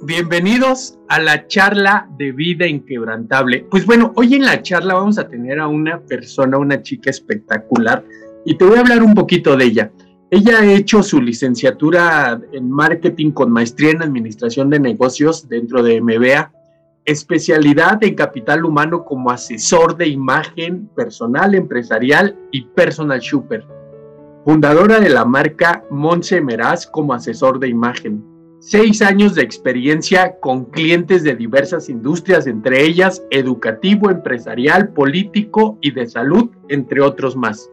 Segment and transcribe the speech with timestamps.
[0.00, 3.66] Bienvenidos a la charla de vida inquebrantable.
[3.68, 8.04] Pues bueno, hoy en la charla vamos a tener a una persona, una chica espectacular,
[8.44, 9.90] y te voy a hablar un poquito de ella.
[10.30, 16.00] Ella ha hecho su licenciatura en marketing con maestría en administración de negocios dentro de
[16.00, 16.52] MBA,
[17.04, 23.66] especialidad en capital humano como asesor de imagen personal, empresarial y personal shopper.
[24.44, 28.37] Fundadora de la marca Monse Meraz como asesor de imagen.
[28.60, 35.92] Seis años de experiencia con clientes de diversas industrias, entre ellas educativo, empresarial, político y
[35.92, 37.70] de salud, entre otros más.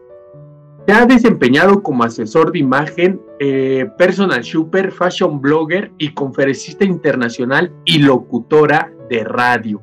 [0.86, 7.72] Se ha desempeñado como asesor de imagen, eh, personal shopper, fashion blogger y conferencista internacional
[7.84, 9.82] y locutora de radio.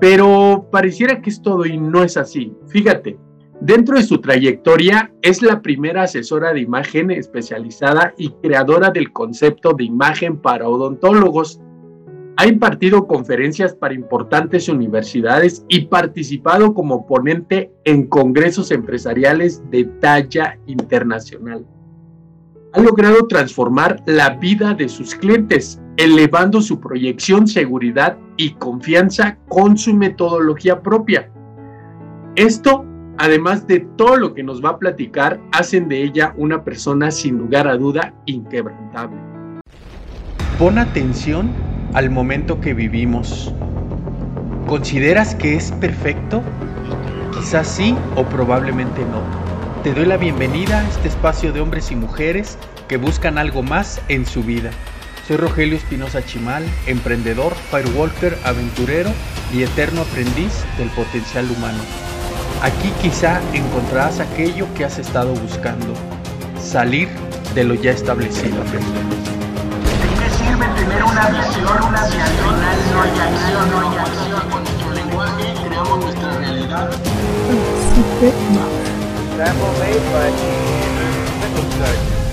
[0.00, 2.54] Pero pareciera que es todo y no es así.
[2.68, 3.18] Fíjate,
[3.64, 9.72] dentro de su trayectoria es la primera asesora de imagen especializada y creadora del concepto
[9.72, 11.60] de imagen para odontólogos
[12.36, 20.58] ha impartido conferencias para importantes universidades y participado como ponente en congresos empresariales de talla
[20.66, 21.64] internacional.
[22.72, 29.76] Ha logrado transformar la vida de sus clientes, elevando su proyección, seguridad y confianza con
[29.76, 31.30] su metodología propia.
[32.34, 32.86] Esto,
[33.18, 37.38] además de todo lo que nos va a platicar, hacen de ella una persona sin
[37.38, 39.16] lugar a duda inquebrantable.
[40.58, 41.50] Pon atención
[41.94, 43.52] al momento que vivimos.
[44.66, 46.42] ¿Consideras que es perfecto?
[47.34, 49.22] Quizás sí o probablemente no.
[49.82, 52.56] Te doy la bienvenida a este espacio de hombres y mujeres
[52.88, 54.70] que buscan algo más en su vida.
[55.26, 59.10] Soy Rogelio Espinosa Chimal, emprendedor, firewalker, aventurero
[59.52, 61.78] y eterno aprendiz del potencial humano.
[62.62, 65.94] Aquí quizá encontrarás aquello que has estado buscando,
[66.60, 67.08] salir
[67.54, 68.56] de lo ya establecido
[70.76, 72.60] tener una visión, una visión,
[72.92, 74.50] no hay acción, no hay acción.
[74.50, 76.90] Con nuestro lenguaje creamos nuestra realidad.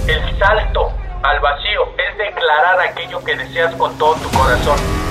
[0.08, 0.92] El salto
[1.24, 5.09] al vacío es declarar aquello que deseas con todo tu corazón.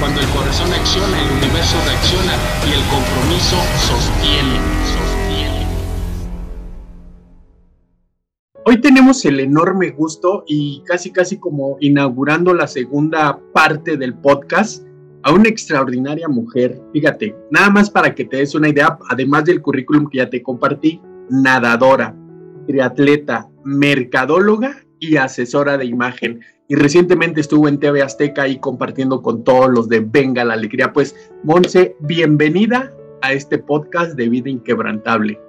[0.00, 2.34] Cuando el corazón acciona, el universo reacciona
[2.68, 4.60] y el compromiso sostiene.
[8.64, 14.86] Hoy tenemos el enorme gusto y casi casi como inaugurando la segunda parte del podcast
[15.24, 16.80] a una extraordinaria mujer.
[16.92, 20.44] Fíjate, nada más para que te des una idea, además del currículum que ya te
[20.44, 22.14] compartí, nadadora,
[22.68, 26.40] triatleta, mercadóloga y asesora de imagen.
[26.70, 30.92] Y recientemente estuvo en TV Azteca ahí compartiendo con todos los de Venga la Alegría.
[30.92, 32.92] Pues, Monse, bienvenida
[33.22, 35.40] a este podcast de Vida Inquebrantable.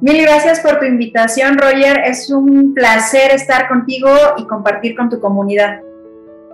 [0.00, 2.00] Mil gracias por tu invitación, Roger.
[2.04, 5.80] Es un placer estar contigo y compartir con tu comunidad.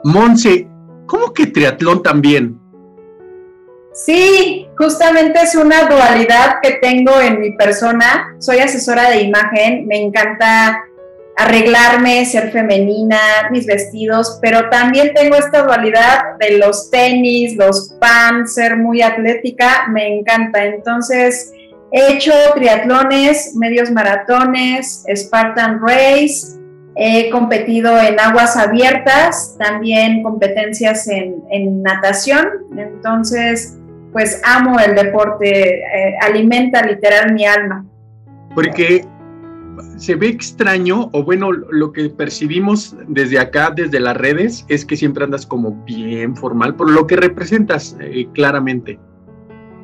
[0.05, 0.69] Monse,
[1.07, 2.61] ¿cómo que triatlón también?
[3.95, 8.37] Sí, justamente es una dualidad que tengo en mi persona.
[8.39, 10.85] Soy asesora de imagen, me encanta
[11.45, 13.19] arreglarme, ser femenina,
[13.51, 19.87] mis vestidos, pero también tengo esta dualidad de los tenis, los pants, ser muy atlética,
[19.89, 20.65] me encanta.
[20.65, 21.53] Entonces,
[21.95, 26.59] He hecho triatlones, medios maratones, Spartan Race,
[26.97, 32.49] he competido en aguas abiertas, también competencias en, natación,
[32.79, 33.79] entonces
[34.11, 37.85] pues amo el deporte, eh, alimenta literal mi alma.
[38.55, 39.05] Porque
[40.03, 44.97] se ve extraño, o bueno, lo que percibimos desde acá, desde las redes, es que
[44.97, 48.99] siempre andas como bien formal, por lo que representas eh, claramente.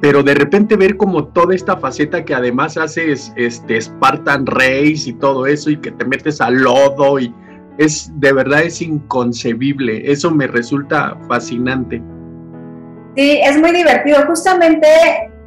[0.01, 5.13] Pero de repente ver como toda esta faceta que además haces este Spartan Race y
[5.13, 7.33] todo eso y que te metes al lodo y
[7.79, 12.03] es de verdad es inconcebible, eso me resulta fascinante.
[13.17, 14.89] Sí, es muy divertido, justamente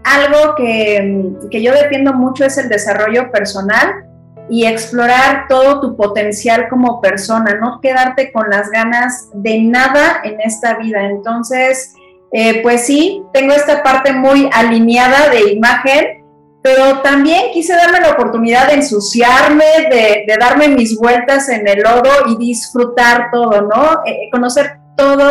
[0.06, 4.06] algo que, que yo defiendo mucho es el desarrollo personal
[4.51, 10.41] y explorar todo tu potencial como persona, no quedarte con las ganas de nada en
[10.41, 11.05] esta vida.
[11.05, 11.93] Entonces,
[12.34, 16.26] eh, pues sí, tengo esta parte muy alineada de imagen,
[16.61, 22.11] pero también quise darme la oportunidad de ensuciarme, de, darme mis vueltas en el lodo
[22.28, 24.02] y disfrutar todo, ¿no?
[24.05, 25.29] Eh, conocer todo,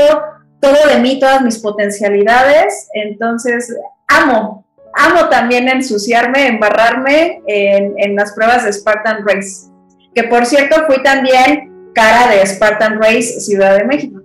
[0.62, 2.88] todo de mí, todas mis potencialidades.
[2.94, 3.70] Entonces,
[4.08, 4.64] amo,
[4.94, 9.70] amo también ensuciarme, embarrarme en, en las pruebas de Spartan Race,
[10.14, 14.20] que por cierto fui también cara de Spartan Race Ciudad de México.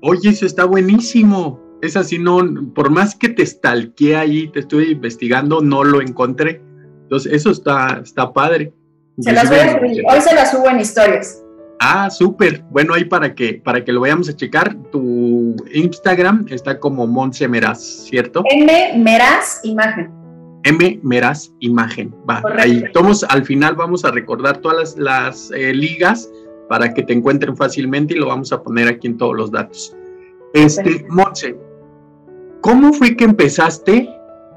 [0.00, 2.40] Oye, eso está buenísimo es así, no,
[2.74, 6.62] por más que te stalkeé ahí, te estoy investigando, no lo encontré.
[7.02, 8.72] Entonces, eso está, está padre.
[9.18, 10.04] Se las voy a subir.
[10.08, 11.41] Hoy se las subo en historias.
[11.84, 12.62] Ah, súper.
[12.70, 17.48] Bueno, ahí para que, para que lo vayamos a checar, tu Instagram está como Monse
[17.48, 18.44] Meraz, ¿cierto?
[18.52, 20.08] M Meraz Imagen.
[20.62, 22.14] M Meraz Imagen.
[22.28, 22.84] Va, ahí.
[22.92, 26.30] Tomos, al final vamos a recordar todas las, eh, ligas
[26.68, 29.96] para que te encuentren fácilmente y lo vamos a poner aquí en todos los datos.
[30.54, 31.56] Este, Monse,
[32.60, 34.08] ¿cómo fue que empezaste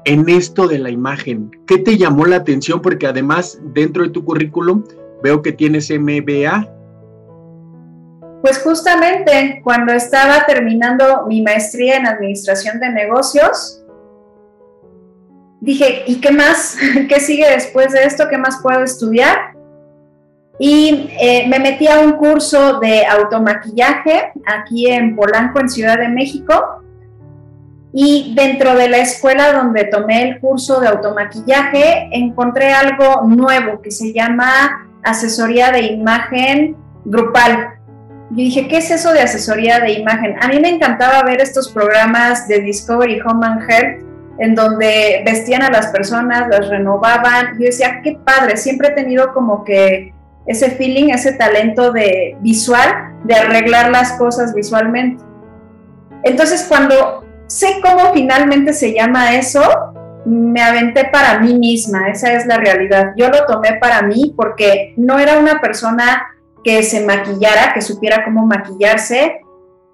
[0.04, 1.50] en esto de la imagen?
[1.66, 2.80] ¿Qué te llamó la atención?
[2.80, 4.84] Porque además, dentro de tu currículum,
[5.24, 6.75] veo que tienes MBA.
[8.42, 13.82] Pues justamente cuando estaba terminando mi maestría en administración de negocios,
[15.60, 16.76] dije, ¿y qué más?
[17.08, 18.28] ¿Qué sigue después de esto?
[18.28, 19.56] ¿Qué más puedo estudiar?
[20.58, 26.08] Y eh, me metí a un curso de automaquillaje aquí en Polanco, en Ciudad de
[26.08, 26.82] México.
[27.92, 33.90] Y dentro de la escuela donde tomé el curso de automaquillaje, encontré algo nuevo que
[33.90, 37.75] se llama asesoría de imagen grupal.
[38.36, 40.36] Y dije, ¿qué es eso de asesoría de imagen?
[40.42, 44.04] A mí me encantaba ver estos programas de Discovery Home and Health
[44.38, 47.54] en donde vestían a las personas, las renovaban.
[47.58, 50.12] Yo decía, qué padre, siempre he tenido como que
[50.46, 55.24] ese feeling, ese talento de visual, de arreglar las cosas visualmente.
[56.22, 59.62] Entonces, cuando sé cómo finalmente se llama eso,
[60.26, 63.12] me aventé para mí misma, esa es la realidad.
[63.16, 66.35] Yo lo tomé para mí porque no era una persona
[66.66, 69.40] que se maquillara, que supiera cómo maquillarse,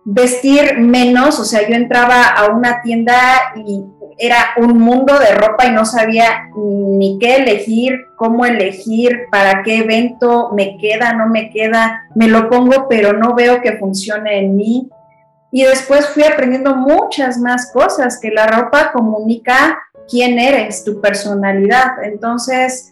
[0.07, 3.15] vestir menos, o sea, yo entraba a una tienda
[3.55, 3.85] y
[4.17, 9.81] era un mundo de ropa y no sabía ni qué elegir, cómo elegir, para qué
[9.81, 14.57] evento me queda, no me queda, me lo pongo pero no veo que funcione en
[14.57, 14.89] mí.
[15.51, 19.79] Y después fui aprendiendo muchas más cosas, que la ropa comunica
[20.09, 22.03] quién eres, tu personalidad.
[22.03, 22.92] Entonces,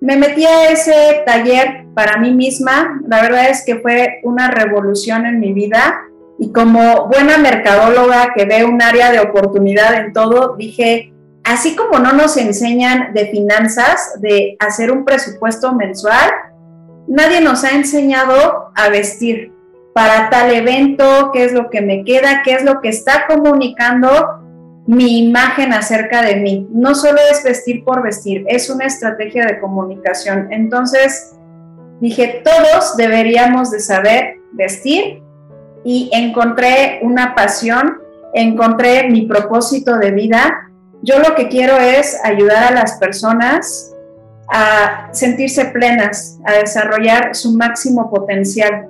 [0.00, 3.00] me metí a ese taller para mí misma.
[3.06, 6.02] La verdad es que fue una revolución en mi vida.
[6.38, 11.12] Y como buena mercadóloga que ve un área de oportunidad en todo, dije,
[11.44, 16.30] así como no nos enseñan de finanzas, de hacer un presupuesto mensual,
[17.08, 19.52] nadie nos ha enseñado a vestir
[19.94, 24.45] para tal evento, qué es lo que me queda, qué es lo que está comunicando
[24.86, 26.68] mi imagen acerca de mí.
[26.70, 30.48] No solo es vestir por vestir, es una estrategia de comunicación.
[30.52, 31.36] Entonces,
[32.00, 35.22] dije, todos deberíamos de saber vestir
[35.84, 37.98] y encontré una pasión,
[38.32, 40.70] encontré mi propósito de vida.
[41.02, 43.92] Yo lo que quiero es ayudar a las personas
[44.48, 48.88] a sentirse plenas, a desarrollar su máximo potencial.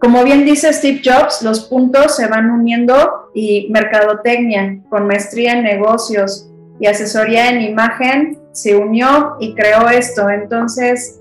[0.00, 5.64] Como bien dice Steve Jobs, los puntos se van uniendo y mercadotecnia con maestría en
[5.64, 10.28] negocios y asesoría en imagen se unió y creó esto.
[10.30, 11.20] Entonces,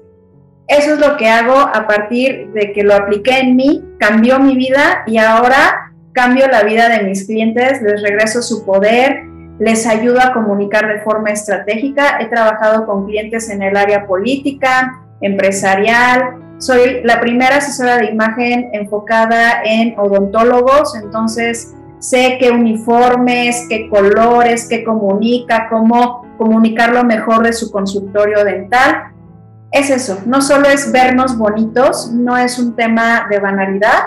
[0.68, 4.56] eso es lo que hago a partir de que lo apliqué en mí, cambió mi
[4.56, 9.24] vida y ahora cambio la vida de mis clientes, les regreso su poder,
[9.60, 12.19] les ayudo a comunicar de forma estratégica.
[12.19, 18.69] He trabajado con clientes en el área política, empresarial, soy la primera asesora de imagen
[18.74, 27.44] enfocada en odontólogos, entonces sé qué uniformes, qué colores, qué comunica, cómo comunicar lo mejor
[27.44, 29.12] de su consultorio dental.
[29.72, 34.00] Es eso, no solo es vernos bonitos, no es un tema de banalidad,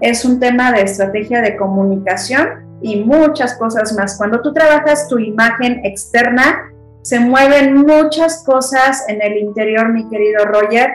[0.00, 4.18] es un tema de estrategia de comunicación y muchas cosas más.
[4.18, 6.70] Cuando tú trabajas tu imagen externa,
[7.02, 10.90] se mueven muchas cosas en el interior, mi querido Roger,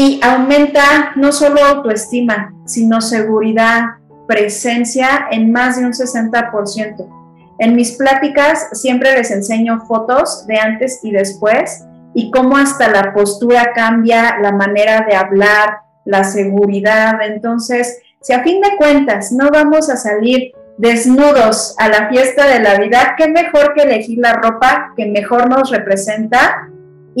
[0.00, 3.96] y aumenta no solo autoestima, sino seguridad,
[4.28, 7.56] presencia en más de un 60%.
[7.58, 13.12] En mis pláticas siempre les enseño fotos de antes y después y cómo hasta la
[13.12, 17.18] postura cambia, la manera de hablar, la seguridad.
[17.20, 22.60] Entonces, si a fin de cuentas no vamos a salir desnudos a la fiesta de
[22.60, 26.68] la vida, qué mejor que elegir la ropa que mejor nos representa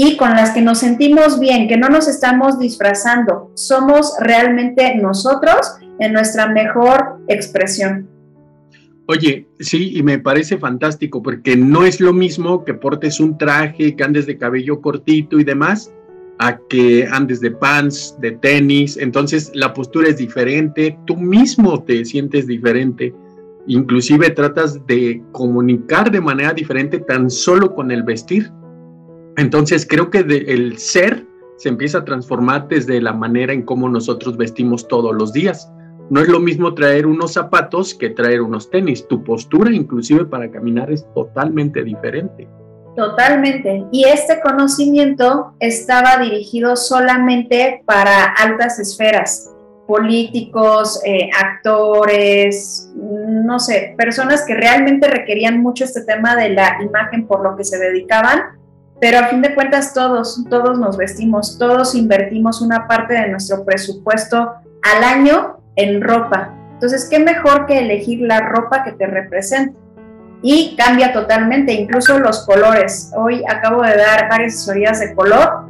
[0.00, 5.74] y con las que nos sentimos bien, que no nos estamos disfrazando, somos realmente nosotros
[5.98, 8.08] en nuestra mejor expresión.
[9.08, 13.96] Oye, sí, y me parece fantástico porque no es lo mismo que portes un traje,
[13.96, 15.92] que andes de cabello cortito y demás,
[16.38, 22.04] a que andes de pants, de tenis, entonces la postura es diferente, tú mismo te
[22.04, 23.12] sientes diferente,
[23.66, 28.52] inclusive tratas de comunicar de manera diferente tan solo con el vestir.
[29.38, 31.24] Entonces creo que el ser
[31.58, 35.70] se empieza a transformar desde la manera en cómo nosotros vestimos todos los días.
[36.10, 39.06] No es lo mismo traer unos zapatos que traer unos tenis.
[39.06, 42.48] Tu postura inclusive para caminar es totalmente diferente.
[42.96, 43.84] Totalmente.
[43.92, 49.54] Y este conocimiento estaba dirigido solamente para altas esferas,
[49.86, 57.28] políticos, eh, actores, no sé, personas que realmente requerían mucho este tema de la imagen
[57.28, 58.57] por lo que se dedicaban,
[59.00, 63.64] pero a fin de cuentas todos, todos nos vestimos, todos invertimos una parte de nuestro
[63.64, 66.54] presupuesto al año en ropa.
[66.72, 69.78] Entonces, ¿qué mejor que elegir la ropa que te representa?
[70.42, 73.10] y cambia totalmente, incluso los colores.
[73.16, 75.68] Hoy acabo de dar varias asesorías de color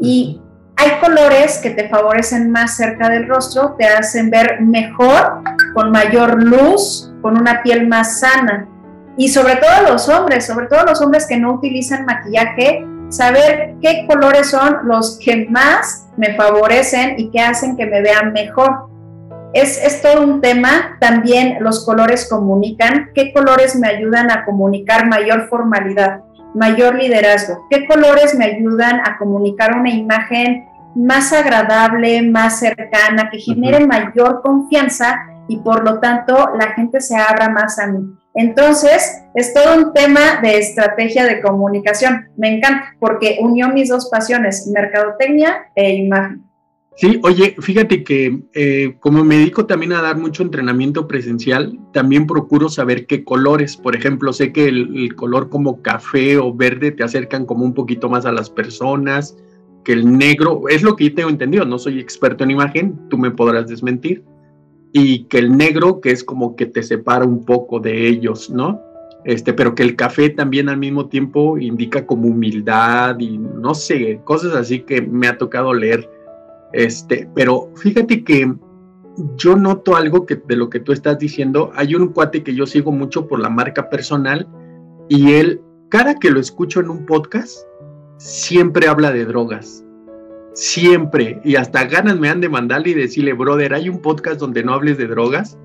[0.00, 0.40] y
[0.76, 5.42] hay colores que te favorecen más cerca del rostro, te hacen ver mejor,
[5.74, 8.68] con mayor luz, con una piel más sana.
[9.16, 14.06] Y sobre todo los hombres, sobre todo los hombres que no utilizan maquillaje, saber qué
[14.06, 18.86] colores son los que más me favorecen y que hacen que me vean mejor
[19.62, 20.96] es, todo un tema.
[21.00, 23.10] También los colores comunican.
[23.14, 26.20] ¿Qué colores me ayudan a comunicar mayor formalidad,
[26.54, 27.66] mayor liderazgo?
[27.70, 34.42] ¿Qué colores me ayudan a comunicar una imagen más agradable, más cercana, que genere mayor
[34.42, 35.18] confianza
[35.48, 38.00] y por lo tanto la gente se abra más a mí?
[38.36, 42.28] Entonces, es todo un tema de estrategia de comunicación.
[42.36, 46.46] Me encanta porque unió mis dos pasiones, mercadotecnia e imagen.
[46.96, 52.26] Sí, oye, fíjate que eh, como me dedico también a dar mucho entrenamiento presencial, también
[52.26, 57.04] procuro saber qué colores, por ejemplo, sé que el, color como café o verde te
[57.04, 59.36] acercan como un poquito más a las personas,
[59.84, 63.18] que el negro, es lo que yo tengo entendido, no soy experto en imagen, tú
[63.18, 64.24] me podrás desmentir,
[64.92, 68.80] y que el negro, que es como que te separa un poco de ellos, ¿no?
[69.24, 74.20] Este, pero que el café también al mismo tiempo indica como humildad y no sé,
[74.24, 76.08] cosas así que me ha tocado leer
[76.72, 78.54] este, pero fíjate que
[79.36, 81.70] yo noto algo que de lo que tú estás diciendo.
[81.74, 84.46] Hay un cuate que yo sigo mucho por la marca personal
[85.08, 87.60] y él, cada que lo escucho en un podcast,
[88.18, 89.85] siempre habla de drogas.
[90.56, 91.38] Siempre.
[91.44, 94.72] Y hasta ganas me han de mandarle y decirle, brother, hay un podcast donde no
[94.72, 95.58] hables de drogas.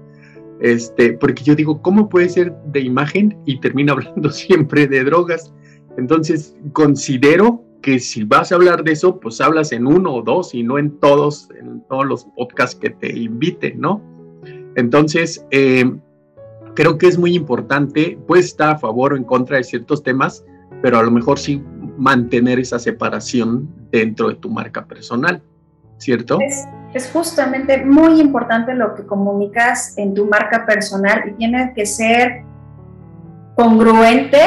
[0.60, 5.54] Este, porque yo digo, ¿cómo puede ser de imagen y termina hablando siempre de drogas?
[5.98, 10.54] Entonces, considero que si vas a hablar de eso, pues hablas en uno o dos
[10.54, 14.02] y no en todos, en todos los podcasts que te inviten, ¿no?
[14.76, 15.90] Entonces, eh,
[16.76, 20.44] creo que es muy importante, puedes estar a favor o en contra de ciertos temas,
[20.82, 21.64] pero a lo mejor sí
[22.01, 25.39] mantener esa separación dentro de tu marca personal,
[26.00, 26.39] ¿cierto?
[26.93, 32.43] Es, justamente muy importante lo que comunicas en tu marca personal y tiene que ser
[33.55, 34.39] congruente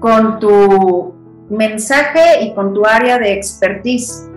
[0.00, 1.14] con tu
[1.48, 4.28] mensaje y con tu área de expertise.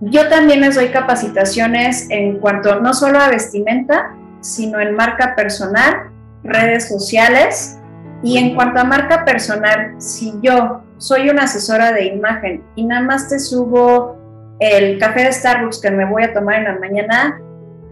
[0.00, 6.12] Yo también les doy capacitaciones en cuanto no solo a vestimenta, sino en marca personal,
[6.44, 7.80] redes sociales.
[8.26, 13.02] Y en cuanto a marca personal, si yo soy una asesora de imagen y nada
[13.02, 14.16] más te subo
[14.58, 17.40] el café de Starbucks que me voy a tomar en la mañana,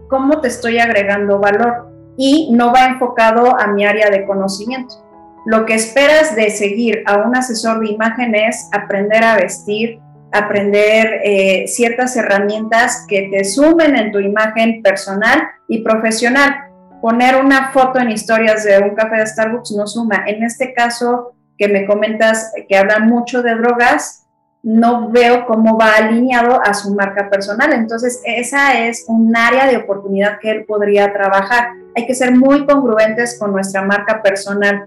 [0.08, 1.88] ¿cómo te estoy agregando valor?
[2.16, 4.96] Y no va enfocado a mi área de conocimiento.
[5.46, 10.00] Lo que esperas de seguir a un asesor de imagen es aprender a vestir,
[10.32, 16.56] aprender eh, ciertas herramientas que te sumen en tu imagen personal y profesional.
[17.04, 20.24] Poner una foto en historias de un café de Starbucks no suma.
[20.26, 24.24] En este caso que me comentas que habla mucho de drogas,
[24.62, 27.74] no veo cómo va alineado a su marca personal.
[27.74, 31.72] Entonces, esa es un área de oportunidad que él podría trabajar.
[31.94, 34.86] Hay que ser muy congruentes con nuestra marca personal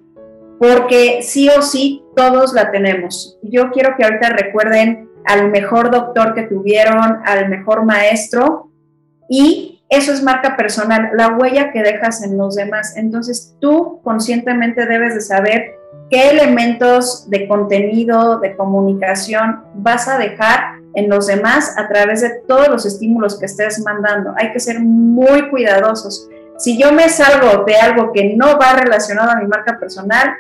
[0.58, 3.38] porque sí o sí todos la tenemos.
[3.44, 8.72] Yo quiero que ahorita recuerden al mejor doctor que tuvieron, al mejor maestro,
[9.30, 12.96] y eso es marca personal, la huella que dejas en los demás.
[12.98, 15.76] Entonces tú conscientemente debes de saber
[16.10, 22.42] qué elementos de contenido, de comunicación vas a dejar en los demás a través de
[22.48, 24.34] todos los estímulos que estés mandando.
[24.36, 26.28] Hay que ser muy cuidadosos.
[26.58, 30.34] Si yo me salgo de algo que no va relacionado a mi marca personal,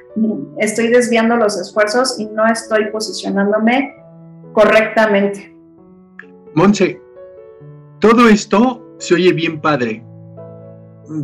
[0.57, 3.95] estoy desviando los esfuerzos y no estoy posicionándome
[4.51, 5.55] correctamente.
[6.55, 6.99] Monse,
[7.99, 10.03] todo esto se oye bien padre.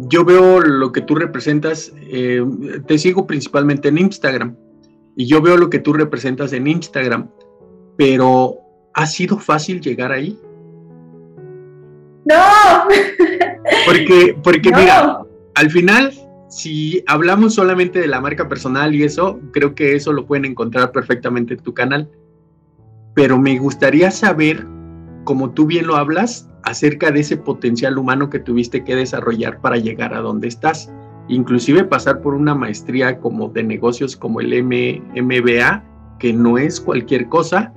[0.07, 2.43] Yo veo lo que tú representas, eh,
[2.87, 4.55] te sigo principalmente en Instagram
[5.15, 7.29] y yo veo lo que tú representas en Instagram,
[7.97, 8.57] pero
[8.93, 10.39] ¿ha sido fácil llegar ahí?
[12.25, 12.35] No.
[13.85, 15.19] Porque, porque mira,
[15.55, 16.13] al final,
[16.49, 20.91] si hablamos solamente de la marca personal y eso, creo que eso lo pueden encontrar
[20.91, 22.09] perfectamente en tu canal.
[23.15, 24.65] Pero me gustaría saber,
[25.25, 29.77] como tú bien lo hablas, acerca de ese potencial humano que tuviste que desarrollar para
[29.77, 30.91] llegar a donde estás.
[31.29, 35.83] inclusive pasar por una maestría como de negocios como el MBA,
[36.19, 37.71] que no es cualquier cosa.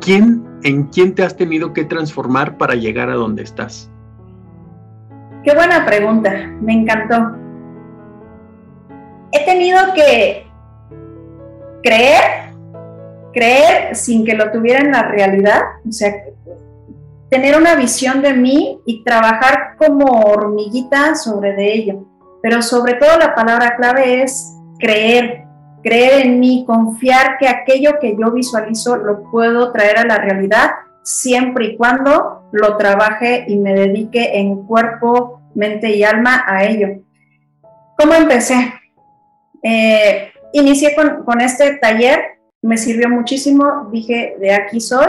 [0.00, 3.90] ¿Quién, ¿En quién te has tenido que transformar para llegar a donde estás?
[5.44, 6.30] Qué buena pregunta,
[6.60, 7.36] me encantó.
[9.32, 10.46] He tenido que
[11.82, 12.43] creer,
[13.34, 16.14] creer sin que lo tuviera en la realidad, o sea,
[17.28, 22.06] tener una visión de mí y trabajar como hormiguita sobre de ello.
[22.42, 25.44] Pero sobre todo la palabra clave es creer,
[25.82, 30.70] creer en mí, confiar que aquello que yo visualizo lo puedo traer a la realidad
[31.02, 37.00] siempre y cuando lo trabaje y me dedique en cuerpo, mente y alma a ello.
[37.98, 38.74] ¿Cómo empecé?
[39.62, 42.33] Eh, inicié con, con este taller,
[42.64, 45.06] me sirvió muchísimo, dije, de aquí soy,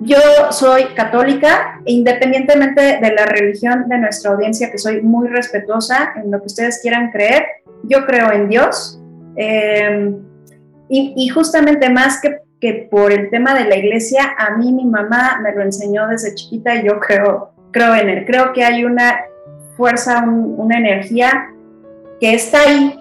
[0.00, 0.16] yo
[0.50, 6.40] soy católica, independientemente de la religión de nuestra audiencia, que soy muy respetuosa en lo
[6.40, 7.44] que ustedes quieran creer,
[7.82, 8.98] yo creo en Dios.
[9.36, 10.14] Eh,
[10.88, 15.38] y, justamente más que, que, por el tema de la iglesia, a mí mi mamá
[15.42, 18.24] me lo enseñó desde chiquita y yo creo, creo en él.
[18.24, 19.20] Creo que hay una
[19.76, 21.50] fuerza, una energía
[22.20, 22.98] que está ahí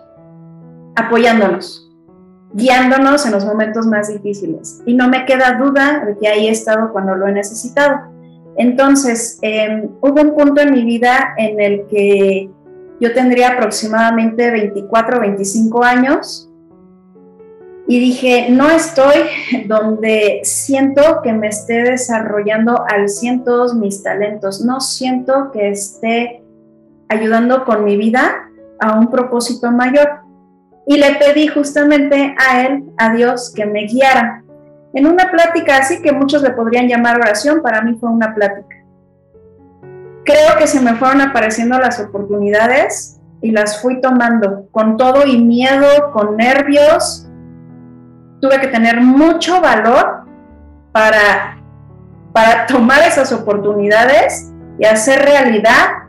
[0.98, 1.87] apoyándonos
[2.58, 4.82] guiándonos en los momentos más difíciles.
[4.86, 8.00] Y no me queda duda de que ahí he estado cuando lo he necesitado.
[8.58, 12.50] Entonces, em, hubo un punto en mi vida en el que
[13.00, 16.50] yo tendría aproximadamente 24 o 25 años
[17.88, 19.14] y dije, no estoy
[19.68, 26.42] donde siento que me esté desarrollando al 100 todos mis talentos, no siento que esté
[27.08, 28.50] ayudando con mi vida
[28.80, 30.27] a un propósito mayor
[30.90, 34.44] y le pedí justamente a él, a Dios, que me guiara.
[34.94, 38.78] En una plática así que muchos le podrían llamar oración, para mí fue una plática.
[40.24, 45.44] Creo que se me fueron apareciendo las oportunidades y las fui tomando con todo y
[45.44, 47.28] miedo, con nervios.
[48.40, 50.24] Tuve que tener mucho valor
[50.94, 51.62] para,
[52.32, 56.08] para tomar esas oportunidades y hacer realidad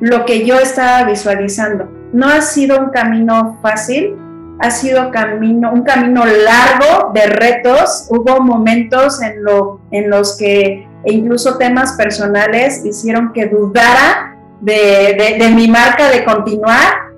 [0.00, 4.16] lo que yo estaba visualizando no ha sido un camino fácil,
[4.60, 8.06] ha sido camino, un camino largo de retos.
[8.10, 15.50] Hubo momentos en, lo, en los que incluso temas personales hicieron que dudara de, de
[15.50, 17.12] mi marca de continuar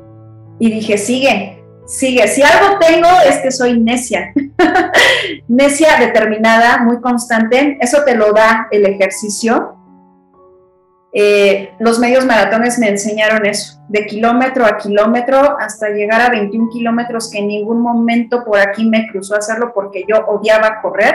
[0.59, 2.27] y dije, sigue, sigue.
[2.29, 4.33] Si algo tengo es que soy necia,
[5.49, 7.77] necia determinada, muy constante.
[7.81, 9.77] Eso te lo da el ejercicio.
[11.17, 16.71] Eh, los medios maratones me enseñaron eso, de kilómetro a kilómetro hasta llegar a 21
[16.73, 21.15] kilómetros que en ningún momento por aquí me cruzó hacerlo porque yo odiaba correr.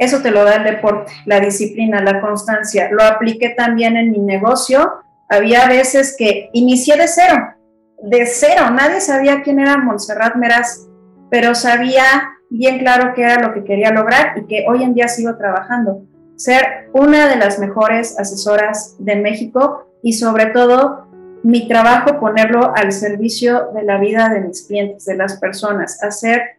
[0.00, 2.88] Eso te lo da el deporte, la disciplina, la constancia.
[2.90, 4.94] Lo apliqué también en mi negocio.
[5.28, 7.54] Había veces que inicié de cero,
[8.02, 8.70] de cero.
[8.72, 10.88] Nadie sabía quién era Montserrat Meraz,
[11.30, 12.02] pero sabía
[12.50, 16.02] bien claro qué era lo que quería lograr y que hoy en día sigo trabajando
[16.38, 21.08] ser una de las mejores asesoras de México y sobre todo
[21.42, 26.58] mi trabajo ponerlo al servicio de la vida de mis clientes, de las personas, hacer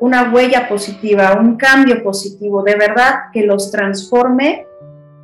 [0.00, 4.66] una huella positiva, un cambio positivo, de verdad que los transforme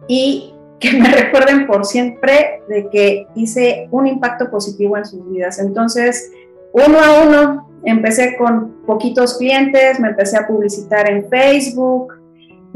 [0.07, 5.59] y que me recuerden por siempre de que hice un impacto positivo en sus vidas.
[5.59, 6.31] Entonces,
[6.75, 12.12] uno a uno, empecé con poquitos clientes, me empecé a publicitar en Facebook,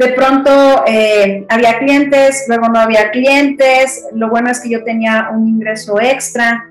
[0.01, 0.51] de pronto
[0.87, 6.01] eh, había clientes, luego no había clientes, lo bueno es que yo tenía un ingreso
[6.01, 6.71] extra.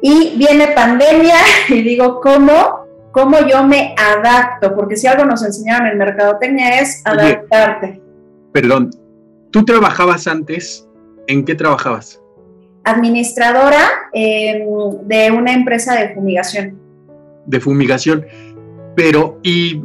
[0.00, 1.36] Y viene pandemia
[1.68, 2.86] y digo, ¿cómo?
[3.12, 4.74] ¿Cómo yo me adapto?
[4.74, 8.00] Porque si algo nos enseñaron en mercadotecnia es adaptarte.
[8.52, 8.90] perdón,
[9.50, 10.88] ¿tú trabajabas antes?
[11.26, 12.22] ¿En qué trabajabas?
[12.84, 14.66] Administradora em,
[15.02, 16.80] de una empresa de fumigación.
[17.44, 18.24] De fumigación.
[18.96, 19.82] Pero, ¿y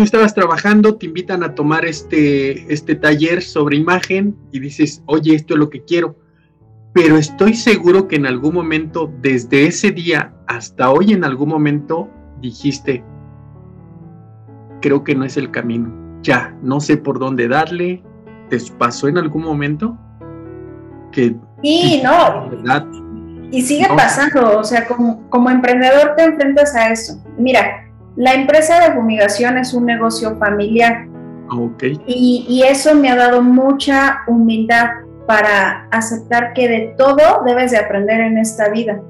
[0.00, 5.34] tú estabas trabajando, te invitan a tomar este, este taller sobre imagen y dices, oye,
[5.34, 6.16] esto es lo que quiero.
[6.94, 12.08] Pero estoy seguro que en algún momento, desde ese día hasta hoy, en algún momento
[12.40, 13.04] dijiste,
[14.80, 15.92] creo que no es el camino.
[16.22, 18.02] Ya, no sé por dónde darle.
[18.48, 19.98] ¿Te pasó en algún momento?
[21.12, 22.48] Que, sí, no.
[23.50, 27.22] Y sigue pasando, o sea, como, como emprendedor te enfrentas a eso.
[27.36, 31.06] Mira, la empresa de fumigación es un negocio familiar.
[31.50, 32.00] Okay.
[32.06, 34.86] Y, eso me ha dado mucha humildad
[35.26, 39.00] para aceptar que de todo debes de aprender en esta vida.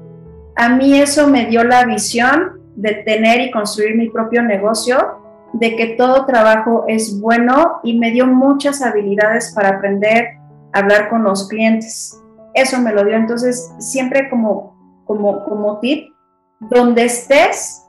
[0.55, 5.19] A mí eso me dio la visión de tener y construir mi propio negocio,
[5.53, 10.41] de que todo trabajo es bueno y me dio muchas habilidades para aprender
[10.73, 12.19] hablar con los clientes.
[12.53, 13.15] Eso me lo dio.
[13.15, 16.13] Entonces, siempre como, como, como tip,
[16.59, 17.80] donde estés,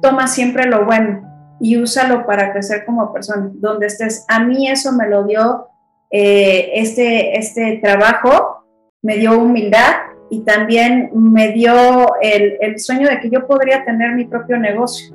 [0.00, 4.24] toma siempre lo bueno y úsalo para crecer como persona, donde estés.
[4.28, 5.68] A mí eso me lo dio
[6.10, 8.64] eh, este, este trabajo,
[9.02, 9.94] me dio humildad
[10.30, 15.14] y también me dio el, el sueño de que yo podría tener mi propio negocio.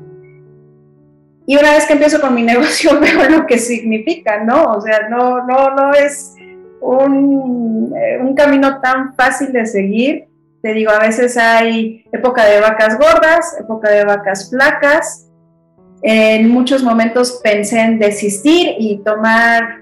[1.46, 4.63] Y una vez que empiezo con mi negocio veo lo que significa, ¿no?
[4.74, 6.36] O sea, no, no, no es
[6.82, 10.28] un, eh, un camino tan fácil de seguir.
[10.63, 15.30] Te digo, a veces hay época de vacas gordas, época de vacas flacas.
[16.02, 19.82] En muchos momentos pensé en desistir y tomar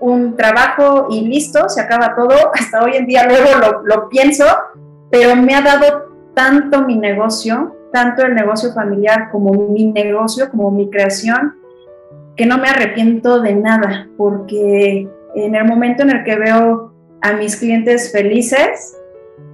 [0.00, 2.34] un trabajo y listo, se acaba todo.
[2.54, 4.44] Hasta hoy en día luego lo, pienso,
[5.12, 10.72] pero me ha dado tanto mi negocio, tanto el negocio familiar como mi negocio, como
[10.72, 11.54] mi creación,
[12.36, 17.32] que no me arrepiento de nada, porque en el momento en el que veo a
[17.34, 18.95] mis clientes felices,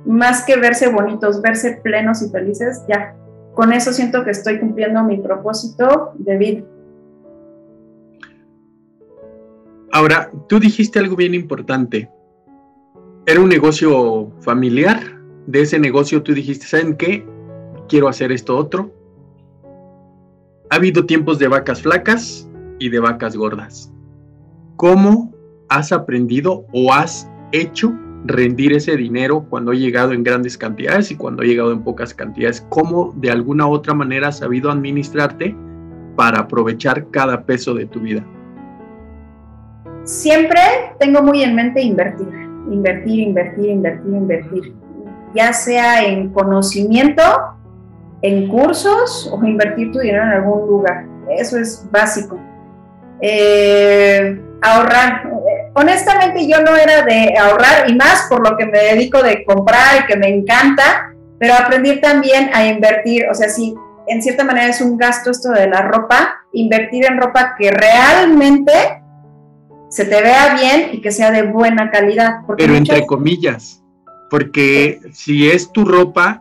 [0.05, 3.15] más que verse bonitos, verse plenos y felices, ya,
[3.55, 6.63] con eso siento que estoy cumpliendo mi propósito de vida.
[9.93, 12.11] Ahora, tú dijiste algo bien importante.
[13.27, 14.99] Era un negocio familiar.
[15.47, 17.27] De ese negocio tú dijiste, ¿saben qué?
[17.89, 18.91] Quiero hacer esto otro.
[20.71, 23.93] Ha habido tiempos de vacas flacas y de vacas gordas.
[24.77, 25.31] ¿Cómo
[25.69, 27.93] has aprendido o has hecho
[28.25, 32.15] rendir ese dinero cuando ha llegado en grandes cantidades y cuando ha llegado en pocas
[32.15, 32.65] cantidades?
[32.69, 35.55] ¿Cómo de alguna u otra manera has sabido administrarte
[36.17, 38.25] para aprovechar cada peso de tu vida?
[40.05, 40.61] Siempre
[40.99, 42.29] tengo muy en mente invertir,
[42.71, 44.75] invertir, invertir, invertir, invertir,
[45.35, 47.23] ya sea en conocimiento,
[48.23, 51.07] en cursos o invertir tu dinero en algún lugar.
[51.31, 52.39] Eso es básico.
[53.21, 55.32] Eh, ahorrar.
[55.75, 60.03] Honestamente yo no era de ahorrar y más por lo que me dedico de comprar
[60.03, 63.75] y que me encanta, pero aprendí también a invertir, o sea, si
[64.07, 68.73] en cierta manera es un gasto esto de la ropa, invertir en ropa que realmente
[69.89, 72.41] se te vea bien y que sea de buena calidad.
[72.57, 73.83] Pero entre comillas,
[74.31, 76.41] porque si es tu ropa,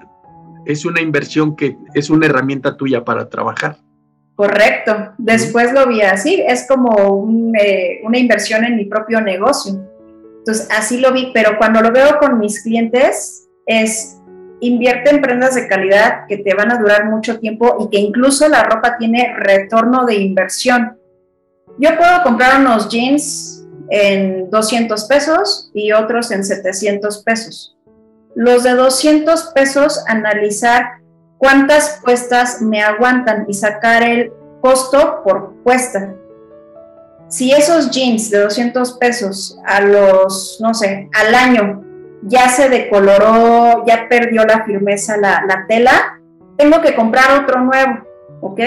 [0.66, 3.78] es una inversión que es una herramienta tuya para trabajar.
[4.42, 5.14] Correcto.
[5.20, 7.30] Después lo vi así, es como
[7.62, 9.88] eh, una inversión en mi propio negocio.
[10.40, 14.18] Entonces, así lo vi, pero cuando lo veo con mis clientes es
[14.60, 18.50] invierte en prendas de calidad que te van a durar mucho tiempo y que incluso
[18.50, 20.98] la ropa tiene retorno de inversión.
[21.78, 27.78] Yo puedo comprar unos jeans en 200 pesos y otros en 700 pesos.
[28.34, 31.01] Los de 200 pesos, analizar
[31.42, 36.14] cuántas puestas me aguantan y sacar el costo por puesta.
[37.30, 41.84] Si esos jeans de 200 pesos a los, no sé, al año
[42.22, 46.22] ya se decoloró, ya perdió la firmeza la, la tela,
[46.58, 48.06] tengo que comprar otro nuevo,
[48.42, 48.60] ¿ok?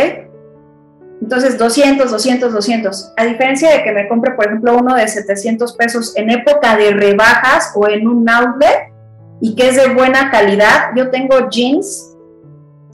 [1.23, 3.13] Entonces, 200, 200, 200.
[3.17, 6.91] A diferencia de que me compre, por ejemplo, uno de 700 pesos en época de
[6.91, 8.93] rebajas o en un outlet
[9.41, 12.14] y que es de buena calidad, yo tengo jeans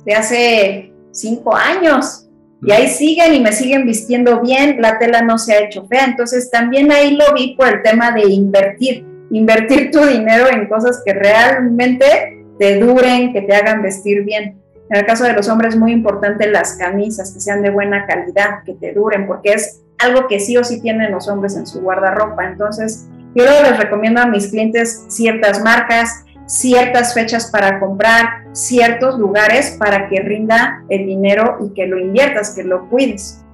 [0.05, 2.29] de hace cinco años
[2.63, 6.05] y ahí siguen y me siguen vistiendo bien, la tela no se ha hecho fea,
[6.05, 11.03] entonces también ahí lo vi por el tema de invertir, invertir tu dinero en cosas
[11.05, 14.61] que realmente te duren, que te hagan vestir bien.
[14.91, 18.07] En el caso de los hombres es muy importante las camisas, que sean de buena
[18.07, 21.67] calidad, que te duren, porque es algo que sí o sí tienen los hombres en
[21.67, 22.45] su guardarropa.
[22.45, 29.77] Entonces, yo les recomiendo a mis clientes ciertas marcas, ciertas fechas para comprar, ciertos lugares
[29.79, 33.45] para que rinda el dinero y que lo inviertas, que lo cuides.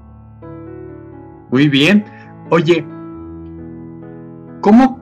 [1.50, 2.04] Muy bien.
[2.48, 2.86] Oye,
[4.62, 4.98] ¿cómo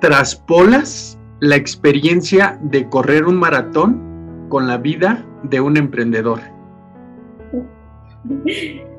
[0.00, 6.40] traspolas la experiencia de correr un maratón con la vida de un emprendedor?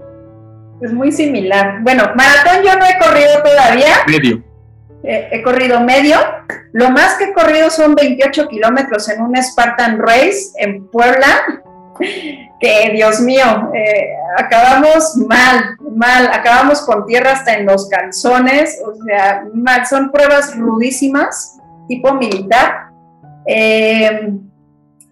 [0.82, 1.82] Es muy similar.
[1.82, 4.04] Bueno, maratón yo no he corrido todavía.
[4.06, 4.43] Medio
[5.03, 6.17] he corrido medio.
[6.71, 11.61] Lo más que he corrido son 28 kilómetros en un Spartan Race en Puebla,
[12.59, 18.95] que Dios mío, eh, acabamos mal, mal, acabamos con tierra hasta en los calzones, o
[19.03, 22.87] sea, mal, son pruebas rudísimas, tipo militar.
[23.45, 24.31] Eh,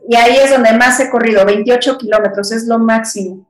[0.08, 3.45] y ahí es donde más he corrido, 28 kilómetros, es lo máximo.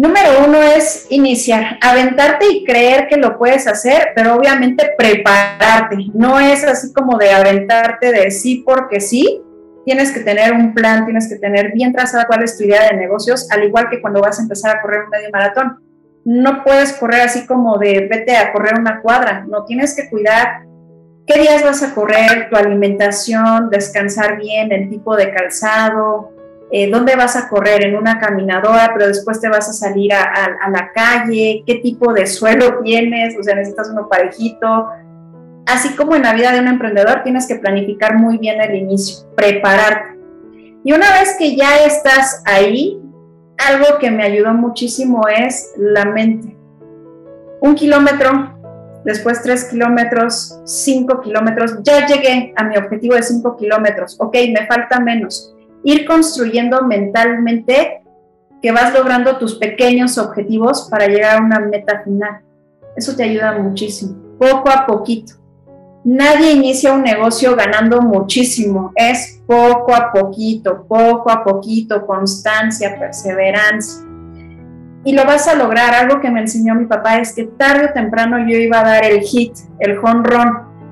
[0.00, 6.06] Número uno es iniciar, aventarte y creer que lo puedes hacer, pero obviamente prepararte.
[6.14, 9.42] No es así como de aventarte de sí porque sí.
[9.84, 12.96] Tienes que tener un plan, tienes que tener bien trazada cuál es tu idea de
[12.96, 15.78] negocios, al igual que cuando vas a empezar a correr un medio maratón.
[16.24, 20.62] no puedes correr así como de vete a correr una cuadra, no tienes que cuidar
[21.26, 26.32] qué días vas a correr, tu alimentación, descansar bien, el tipo de calzado,
[26.72, 30.68] eh, dónde vas a correr, en una caminadora, pero después te vas a salir a,
[30.70, 34.88] la calle, qué tipo de suelo tienes, o sea, necesitas uno parejito.
[35.66, 39.26] Así como en la vida de un emprendedor, tienes que planificar muy bien el inicio,
[39.34, 40.18] prepararte.
[40.84, 43.00] Y una vez que ya estás ahí,
[43.58, 46.56] algo que me ayudó muchísimo es la mente.
[47.60, 48.56] Un kilómetro,
[49.04, 54.66] después tres kilómetros, cinco kilómetros, ya llegué a mi objetivo de cinco kilómetros, ok, me
[54.66, 55.54] falta menos.
[55.84, 58.02] Ir construyendo mentalmente
[58.60, 62.40] que vas logrando tus pequeños objetivos para llegar a una meta final.
[62.96, 65.34] Eso te ayuda muchísimo, poco a poquito.
[66.02, 74.06] Nadie inicia un negocio ganando muchísimo, es poco a poquito, poco a poquito, constancia, perseverancia.
[75.04, 75.94] Y lo vas a lograr.
[75.94, 79.04] Algo que me enseñó mi papá es que tarde o temprano yo iba a dar
[79.04, 80.24] el hit, el run,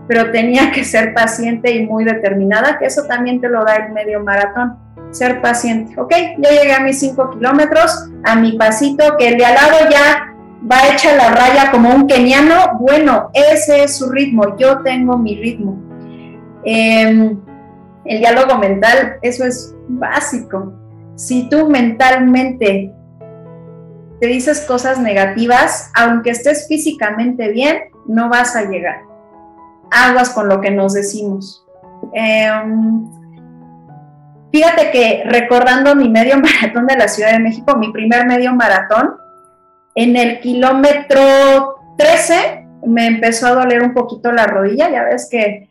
[0.08, 3.92] pero tenía que ser paciente y muy determinada, que eso también te lo da el
[3.92, 4.76] medio maratón.
[5.10, 5.98] Ser paciente.
[6.00, 9.90] Ok, ya llegué a mis 5 kilómetros, a mi pasito, que el de al lado
[9.90, 10.34] ya
[10.70, 15.36] va hecha la raya como un keniano, bueno, ese es su ritmo, yo tengo mi
[15.36, 15.78] ritmo.
[16.64, 17.38] Em,
[18.04, 20.74] el diálogo mental, eso es básico.
[21.16, 22.92] Si tú mentalmente
[24.20, 29.07] te dices cosas negativas, aunque estés físicamente bien, no vas a llegar.
[29.90, 31.64] Aguas con lo que nos decimos.
[32.12, 33.04] Em,
[34.52, 39.16] fíjate que recordando mi medio maratón de la Ciudad de México, mi primer medio maratón,
[39.94, 45.68] en el kilómetro 13 me empezó a doler un poquito la rodilla, ya ves que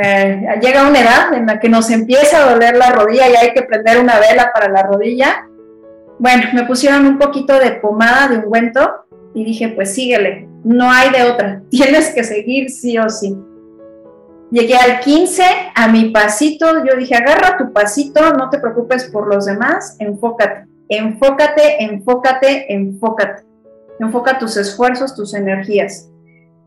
[0.00, 3.52] eh, llega una edad en la que nos empieza a doler la rodilla y hay
[3.52, 5.46] que prender una vela para la rodilla.
[6.18, 11.10] Bueno, me pusieron un poquito de pomada de ungüento y dije, pues síguele, no hay
[11.10, 13.36] de otra, tienes que seguir sí o sí.
[14.50, 19.32] Llegué al 15, a mi pasito, yo dije, agarra tu pasito, no te preocupes por
[19.32, 23.44] los demás, enfócate, enfócate, enfócate, enfócate.
[24.00, 26.08] Enfoca tus esfuerzos, tus energías.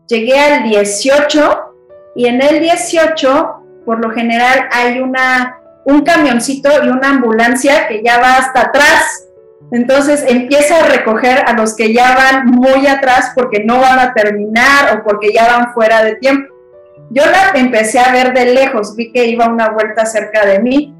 [0.08, 1.74] Llegué al 18
[2.16, 8.02] y en el 18, por lo general, hay una, un camioncito y una ambulancia que
[8.02, 9.28] ya va hasta atrás.
[9.72, 14.14] Entonces empieza a recoger a los que ya van muy atrás porque no van a
[14.14, 16.53] terminar o porque ya van fuera de tiempo.
[17.14, 20.92] Yo la empecé a ver de lejos, vi que iba una vuelta cerca de mí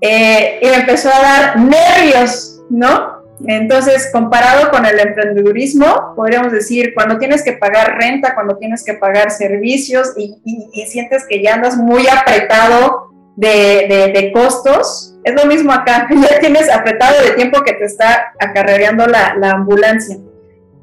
[0.00, 3.20] eh, y me empezó a dar nervios, ¿no?
[3.46, 8.94] Entonces, comparado con el emprendedurismo, podríamos decir, cuando tienes que pagar renta, cuando tienes que
[8.94, 10.40] pagar servicios y,
[10.86, 17.20] sientes que ya andas muy apretado de, costos, es lo mismo acá, ya tienes apretado
[17.24, 20.18] de tiempo que te está acarreando la, la ambulancia.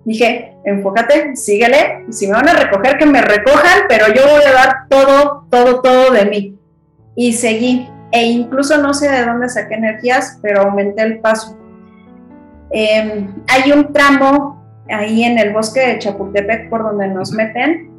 [0.08, 4.54] Dije, enfócate, síguele, si me van a recoger, que me recojan, pero yo voy a
[4.54, 6.60] dar todo, todo, todo de mí.
[7.16, 11.58] Y seguí, e incluso no sé de dónde saqué energías, pero aumenté el paso
[12.70, 17.90] Em, hay un tramo ahí en el bosque de Chapultepec por donde nos meten,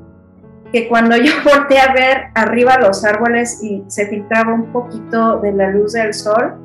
[0.72, 5.52] que cuando yo volteé a ver arriba los árboles y se filtraba un poquito de
[5.52, 6.56] la luz del sol,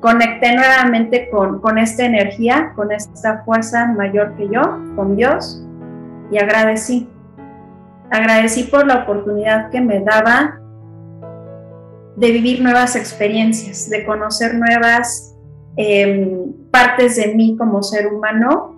[0.00, 4.62] conecté nuevamente con, con esta energía, con esta fuerza mayor que yo,
[4.94, 5.64] con Dios,
[6.30, 7.08] y agradecí.
[8.10, 10.60] Agradecí por la oportunidad que me daba
[12.16, 15.36] de vivir nuevas experiencias, de conocer nuevas
[15.78, 18.74] Em, partes de mí como ser humano.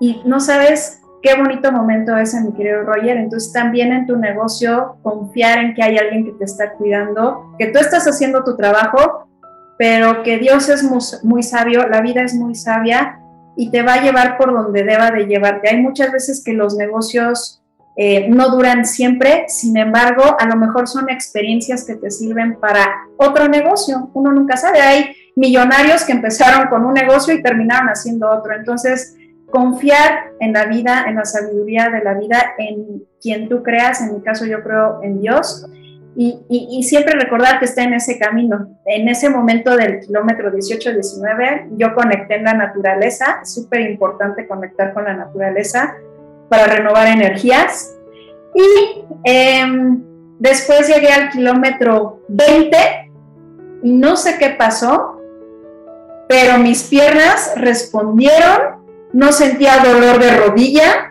[0.00, 3.16] Y no sabes qué bonito momento es, mi querido Roger.
[3.16, 7.68] Entonces también en tu negocio confiar en que hay alguien que te está cuidando, que
[7.68, 9.28] tú estás haciendo tu trabajo,
[9.80, 10.82] pero que Dios es
[11.24, 13.18] muy, sabio, la vida es muy sabia
[13.56, 15.70] y te va a llevar por donde deba de llevarte.
[15.70, 17.62] Hay muchas veces que los negocios
[17.96, 23.06] eh, no duran siempre, sin embargo, a lo mejor son experiencias que te sirven para
[23.16, 24.10] otro negocio.
[24.12, 24.82] Uno nunca sabe.
[24.82, 28.54] Hay millonarios que empezaron con un negocio y terminaron haciendo otro.
[28.54, 29.16] Entonces,
[29.50, 34.12] confiar en la vida, en la sabiduría de la vida, en quien tú creas, en
[34.12, 35.64] mi caso yo creo en Dios,
[36.16, 38.68] y, siempre recordar que está en ese camino.
[38.84, 45.04] En ese momento del kilómetro 18-19, yo conecté en la naturaleza, súper importante conectar con
[45.04, 45.94] la naturaleza
[46.48, 47.96] para renovar energías.
[48.54, 50.02] Y em,
[50.38, 52.76] después llegué al kilómetro 20
[53.82, 55.20] y no sé qué pasó,
[56.28, 58.80] pero mis piernas respondieron,
[59.12, 61.09] no sentía dolor de rodilla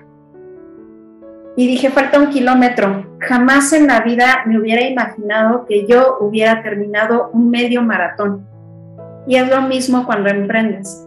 [1.60, 3.18] y dije, falta un kilómetro.
[3.20, 8.48] Jamás en la vida me hubiera imaginado que yo hubiera terminado un medio maratón.
[9.28, 11.06] Y es lo mismo cuando emprendes.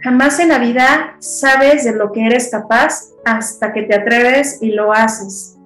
[0.00, 4.72] Jamás en la vida sabes de lo que eres capaz hasta que te atreves y
[4.72, 5.56] lo haces.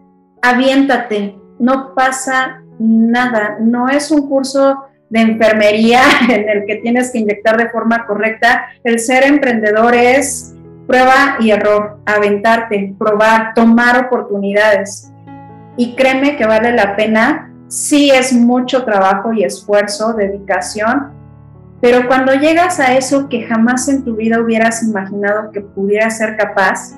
[0.43, 7.21] Aviéntate, no pasa nada, no es un curso de enfermería en el que tienes que
[7.21, 8.67] inyectar de forma correcta.
[8.85, 10.56] El ser emprendedor es
[10.87, 15.13] prueba y error, aventarte, probar, tomar oportunidades.
[15.77, 21.17] Y créeme que vale la pena, sí es mucho trabajo y esfuerzo, dedicación,
[21.81, 26.37] pero cuando llegas a eso que jamás en tu vida hubieras imaginado que pudieras ser
[26.37, 26.97] capaz,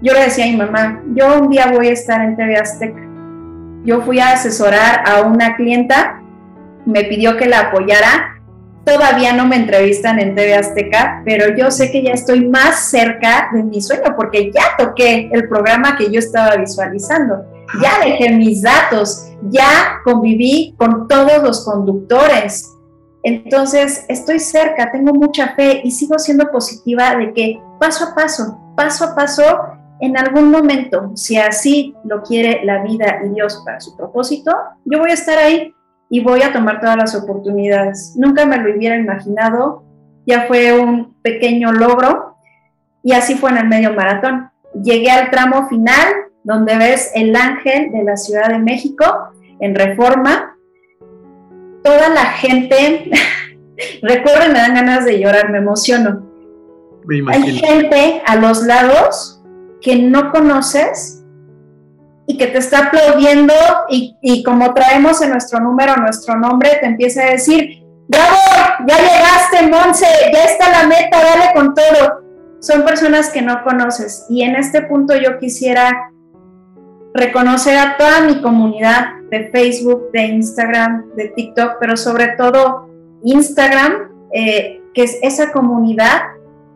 [0.00, 3.00] yo le decía a mi mamá, yo un día voy a estar en TV Azteca.
[3.84, 6.20] Yo fui a asesorar a una clienta,
[6.86, 8.33] me pidió que la apoyara.
[8.84, 13.50] Todavía no me entrevistan en TV Azteca, pero yo sé que ya estoy más cerca
[13.52, 17.44] de mi sueño porque ya toqué el programa que yo estaba visualizando.
[17.80, 22.70] Ya dejé mis datos, ya conviví con todos los conductores,
[23.24, 28.58] entonces, estoy cerca, tengo mucha fe y sigo siendo positiva de que paso a paso,
[28.76, 29.42] paso a paso,
[30.00, 34.52] en algún momento, si así lo quiere la vida y Dios para su propósito,
[34.84, 35.73] yo voy a estar ahí
[36.10, 38.14] y voy a tomar todas las oportunidades.
[38.16, 39.84] Nunca me lo hubiera imaginado,
[40.26, 42.36] ya fue un pequeño logro
[43.02, 44.50] y así fue en el medio maratón.
[44.82, 46.06] Llegué al tramo final
[46.42, 49.04] donde ves el ángel de la Ciudad de México
[49.60, 50.54] en reforma
[51.84, 53.10] toda la gente,
[54.02, 56.22] recuerden, me dan ganas de llorar, me emociono.
[57.28, 59.42] Hay gente a los lados
[59.82, 61.23] que no conoces
[62.26, 63.54] y que te está aplaudiendo
[63.88, 68.36] y, como traemos en nuestro número nuestro nombre, te empieza a decir, bravo,
[68.86, 72.22] ya llegaste, Monse, ya está la meta, dale con todo.
[72.60, 76.10] Son personas que no conoces y en este punto yo quisiera
[77.12, 82.88] reconocer a toda mi comunidad de Facebook, de Instagram, de TikTok, pero sobre todo
[83.22, 86.22] Instagram, eh, que es esa comunidad,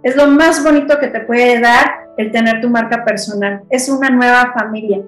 [0.03, 3.63] es lo más bonito que te puede dar el tener tu marca personal.
[3.71, 5.01] Es una nueva familia.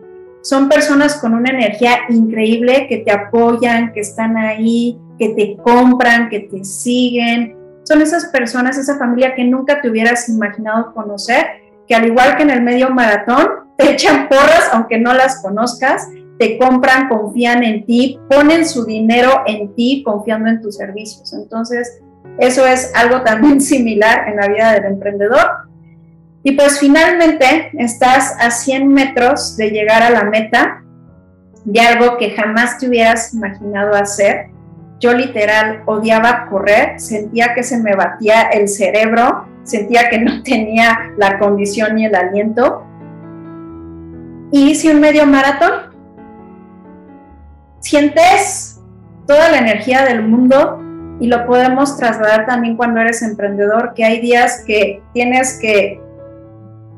[0.42, 6.28] Son personas con una energía increíble que te apoyan, que están ahí, que te compran,
[6.30, 7.56] que te siguen.
[7.84, 11.46] Son esas personas, esa familia que nunca te hubieras imaginado conocer,
[11.86, 16.08] que al igual que en el medio maratón, te echan porras aunque no las conozcas,
[16.38, 21.34] te compran, confían en ti, ponen su dinero en ti confiando en tus servicios.
[21.34, 22.00] Entonces,
[22.38, 25.69] eso es algo también similar en la vida del emprendedor.
[26.42, 30.82] Y pues finalmente estás a 100 metros de llegar a la meta
[31.64, 34.48] de algo que jamás te hubieras imaginado hacer.
[34.98, 41.12] Yo literal odiaba correr, sentía que se me batía el cerebro, sentía que no tenía
[41.18, 42.86] la condición ni el aliento,
[44.52, 45.90] y hice un medio maratón.
[47.80, 48.80] Sientes
[49.26, 50.82] toda la energía del mundo
[51.20, 55.99] y lo podemos trasladar también cuando eres emprendedor, que hay días que tienes que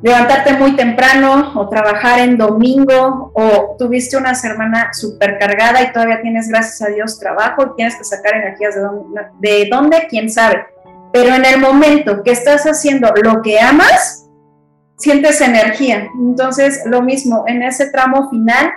[0.03, 6.49] levantarte muy temprano o trabajar en domingo o tuviste una semana supercargada y todavía tienes,
[6.49, 10.67] gracias a Dios, trabajo y tienes que sacar energías de dónde, de dónde, quién sabe.
[11.12, 14.29] Pero en el momento que estás haciendo lo que amas,
[14.97, 16.09] sientes energía.
[16.19, 18.73] Entonces, lo mismo, en ese tramo final,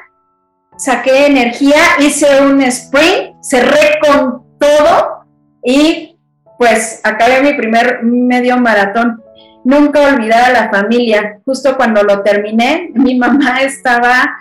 [0.77, 5.25] saqué energía, hice un sprint, cerré con todo
[5.63, 6.19] y
[6.57, 9.21] pues acabé mi primer medio maratón.
[9.65, 11.41] Nunca olvidar a la familia.
[11.43, 14.37] Justo cuando lo terminé, mi mamá estaba,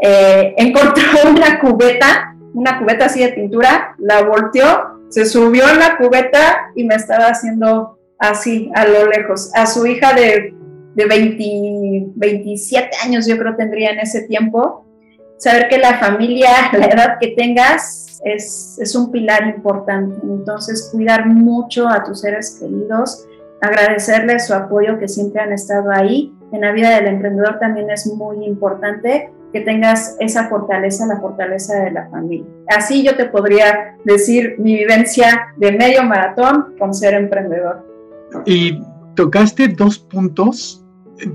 [0.00, 5.96] eh, encontró una cubeta, una cubeta así de pintura, la volteó, se subió en la
[5.96, 9.50] cubeta y me estaba haciendo así a lo lejos.
[9.54, 10.56] A su hija de
[10.96, 14.86] de 20, 27 años yo creo tendría en ese tiempo,
[15.36, 20.16] saber que la familia, la edad que tengas, es, es un pilar importante.
[20.22, 23.26] Entonces, cuidar mucho a tus seres queridos,
[23.60, 26.32] agradecerles su apoyo que siempre han estado ahí.
[26.52, 31.82] En la vida del emprendedor también es muy importante que tengas esa fortaleza, la fortaleza
[31.82, 32.46] de la familia.
[32.68, 37.84] Así yo te podría decir mi vivencia de medio maratón con ser emprendedor.
[38.44, 38.82] Y
[39.14, 40.86] tocaste dos puntos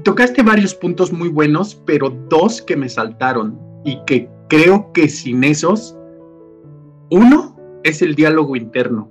[0.03, 5.43] tocaste varios puntos muy buenos, pero dos que me saltaron y que creo que sin
[5.43, 5.97] esos,
[7.09, 9.09] uno es el diálogo interno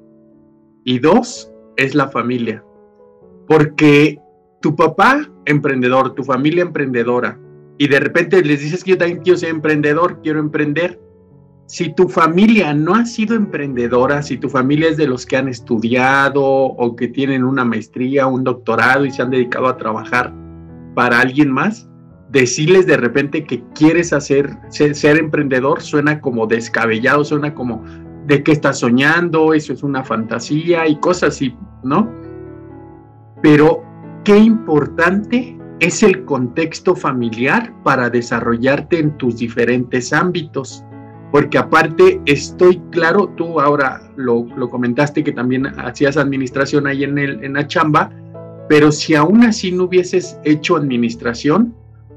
[0.84, 2.64] y dos es la familia.
[3.50, 4.16] Porque
[4.62, 7.36] tu papá emprendedor, tu familia emprendedora,
[7.78, 11.00] y de repente les dices que yo también quiero ser emprendedor, quiero emprender.
[11.66, 15.48] Si tu familia no ha sido emprendedora, si tu familia es de los que han
[15.48, 20.32] estudiado o que tienen una maestría, un doctorado y se han dedicado a trabajar
[20.94, 21.88] para alguien más,
[22.30, 27.82] decirles de repente que quieres hacer, ser, emprendedor suena como descabellado, suena como
[28.26, 32.19] de qué estás soñando, eso es una fantasía y cosas así, ¿no?
[33.42, 33.82] Pero
[34.24, 40.84] qué importante es el contexto familiar para desarrollarte en tus diferentes ámbitos.
[41.32, 47.52] Porque aparte estoy claro, tú ahora lo, comentaste que también hacías administración ahí en, en
[47.52, 48.10] la chamba,
[48.68, 51.74] pero si aún así no hubieses hecho administración,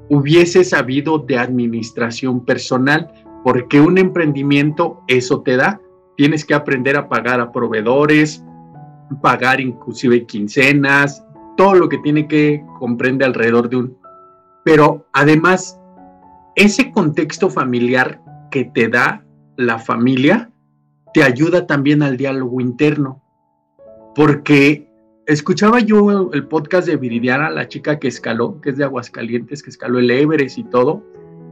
[0.10, 3.12] hubieses sabido de administración personal,
[3.44, 5.80] porque un emprendimiento eso te da.
[6.18, 8.44] Tienes que aprender a pagar a proveedores,
[9.22, 11.26] pagar inclusive quincenas,
[11.58, 13.98] todo lo que tiene que comprende alrededor de un...
[14.64, 15.80] Pero además,
[16.56, 19.26] ese contexto familiar que te da
[19.58, 20.52] la familia
[21.14, 23.22] te ayuda también al diálogo interno.
[24.16, 24.90] Porque
[25.26, 29.70] escuchaba yo el podcast de Viridiana, la chica que escaló, que es de Aguascalientes, que
[29.70, 31.04] escaló el Everest y todo,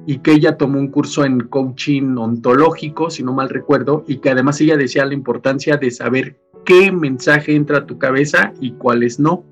[0.05, 4.31] y que ella tomó un curso en coaching ontológico, si no mal recuerdo, y que
[4.31, 9.19] además ella decía la importancia de saber qué mensaje entra a tu cabeza y cuáles
[9.19, 9.43] no.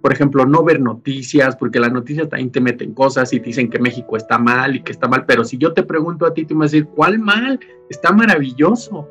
[0.00, 3.68] Por ejemplo, no ver noticias, porque las noticias también te meten cosas y te dicen
[3.68, 6.44] que México está mal y que está mal, pero si yo te pregunto a ti,
[6.44, 7.58] tú me vas a decir, ¿cuál mal?
[7.90, 9.08] Está maravilloso.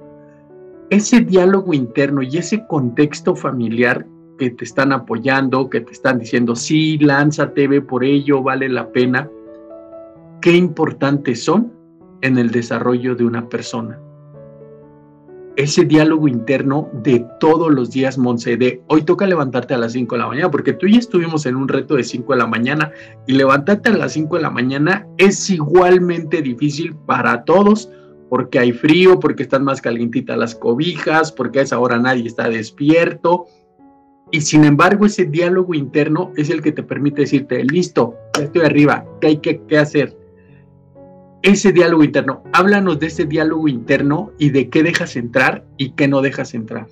[0.90, 4.06] Ese diálogo interno y ese contexto familiar
[4.38, 8.90] que te están apoyando, que te están diciendo, sí, lánzate, ve por ello, vale la
[8.92, 9.30] pena,
[10.42, 11.74] qué importantes son
[12.22, 14.00] en el desarrollo de una persona
[15.58, 20.16] ese diálogo interno de todos los días, Monse, de hoy toca levantarte a las 5
[20.16, 22.92] de la mañana, porque tú y estuvimos en un reto de 5 de la mañana
[23.26, 27.90] y levantarte a las 5 de la mañana es igualmente difícil para todos,
[28.30, 32.50] porque hay frío, porque están más calientitas las cobijas, porque a esa hora nadie está
[32.50, 33.46] despierto.
[34.32, 39.06] Y sin embargo, ese diálogo interno es el que te permite decirte, listo, estoy arriba,
[39.22, 40.25] ¿qué hay que, que hacer?
[41.46, 42.42] Ese diálogo interno.
[42.54, 46.88] Háblanos de ese diálogo interno y de qué dejas entrar y qué no dejas entrar.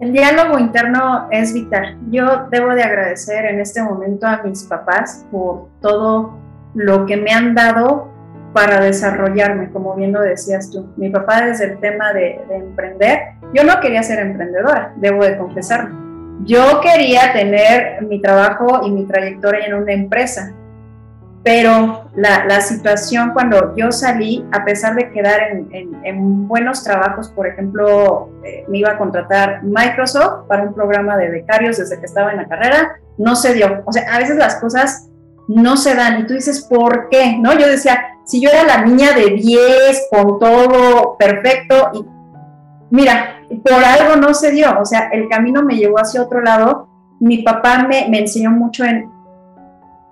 [0.00, 1.96] El diálogo interno es vital.
[2.10, 6.36] Yo debo de agradecer en este momento a mis papás por todo
[6.74, 8.10] lo que me han dado
[8.52, 10.92] para desarrollarme, como bien lo decías tú.
[10.96, 13.18] Mi papá desde el tema de, de emprender,
[13.54, 15.94] yo no quería ser emprendedora, debo de confesarlo.
[16.44, 20.54] Yo quería tener mi trabajo y mi trayectoria en una empresa,
[21.42, 25.40] pero la, situación cuando yo salí, a pesar de quedar
[25.72, 31.30] en, buenos trabajos, por ejemplo, eh, me iba a contratar Microsoft para un programa de
[31.30, 33.82] becarios desde que estaba en la carrera, no se dio.
[33.86, 35.08] O sea, a veces las cosas
[35.48, 37.38] no se dan y tú dices, ¿por qué?
[37.38, 37.54] ¿No?
[37.58, 42.04] Yo decía, si yo era la niña de 10, con todo perfecto, y
[42.90, 44.78] mira, por algo no se dio.
[44.78, 46.88] O sea, el camino me llevó hacia otro lado.
[47.18, 49.10] Mi papá me, me enseñó mucho en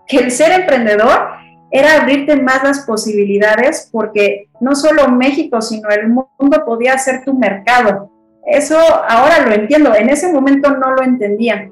[0.09, 1.39] que el ser emprendedor
[1.71, 7.35] era abrirte más las posibilidades porque no solo México, sino el mundo podía ser tu
[7.35, 8.11] mercado.
[8.47, 11.71] Eso ahora lo entiendo, en ese momento no lo entendía.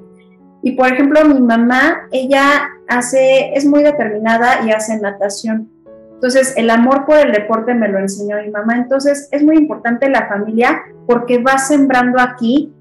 [0.61, 5.71] Y por ejemplo, mi mamá, ella hace, es muy determinada y hace natación.
[6.13, 8.75] Entonces, el amor por el deporte me lo enseñó mi mamá.
[8.75, 12.73] Entonces, es muy importante la familia porque va sembrando aquí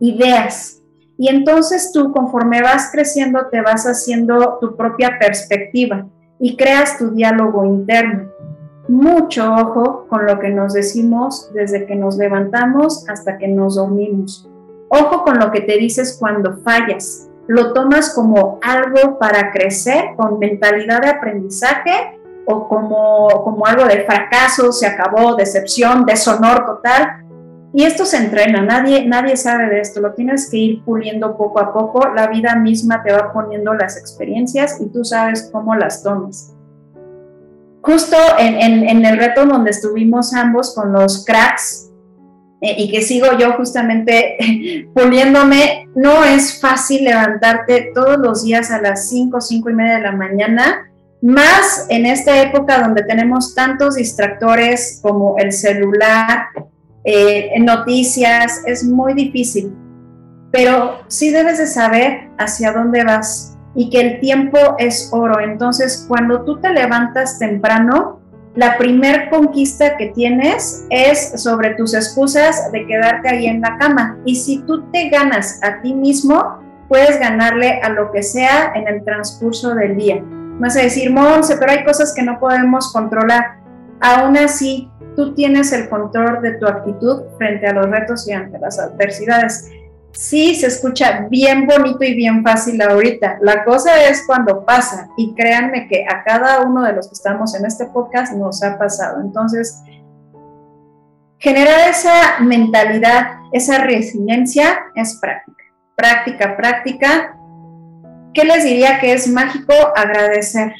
[0.00, 0.80] ideas,
[1.16, 6.06] y entonces tú, conforme vas creciendo, te vas haciendo tu propia perspectiva
[6.40, 8.30] y creas tu diálogo interno.
[8.88, 14.48] Mucho ojo con lo que nos decimos desde que nos levantamos hasta que nos dormimos.
[14.88, 17.28] Ojo con lo que te dices cuando fallas.
[17.46, 24.04] Lo tomas como algo para crecer, con mentalidad de aprendizaje o como, como algo de
[24.04, 27.23] fracaso, se acabó, decepción, deshonor total
[27.76, 31.58] y esto se entrena, nadie, nadie sabe de esto, lo tienes que ir puliendo poco
[31.58, 36.04] a poco, la vida misma te va poniendo las experiencias y tú sabes cómo las
[36.04, 36.54] tomas.
[37.82, 41.90] Justo en, el reto donde estuvimos ambos con los cracks
[42.60, 44.38] eh, y que sigo yo justamente
[44.94, 50.02] puliéndome, no es fácil levantarte todos los días a las 5, 5 y media de
[50.02, 56.46] la mañana, más en esta época donde tenemos tantos distractores como el celular,
[57.04, 59.74] eh, noticias, es muy difícil,
[60.50, 65.40] pero sí debes de saber hacia dónde vas y que el tiempo es oro.
[65.40, 68.20] Entonces, cuando tú te levantas temprano,
[68.54, 74.16] la primer conquista que tienes es sobre tus excusas de quedarte ahí en la cama.
[74.24, 78.86] Y si tú te ganas a ti mismo, puedes ganarle a lo que sea en
[78.86, 80.22] el transcurso del día.
[80.60, 83.63] Vas a decir, Monse, pero hay cosas que no podemos controlar.
[84.00, 88.58] Aún así, tú tienes el control de tu actitud frente a los retos y ante
[88.58, 89.70] las adversidades.
[90.12, 93.38] Sí, se escucha bien bonito y bien fácil ahorita.
[93.40, 97.54] La cosa es cuando pasa y créanme que a cada uno de los que estamos
[97.54, 99.20] en este podcast nos ha pasado.
[99.20, 99.82] Entonces,
[101.38, 105.64] generar esa mentalidad, esa resiliencia es práctica,
[105.96, 107.34] práctica, práctica
[108.34, 109.72] ¿qué les diría que es mágico?
[109.96, 110.74] Agradecer.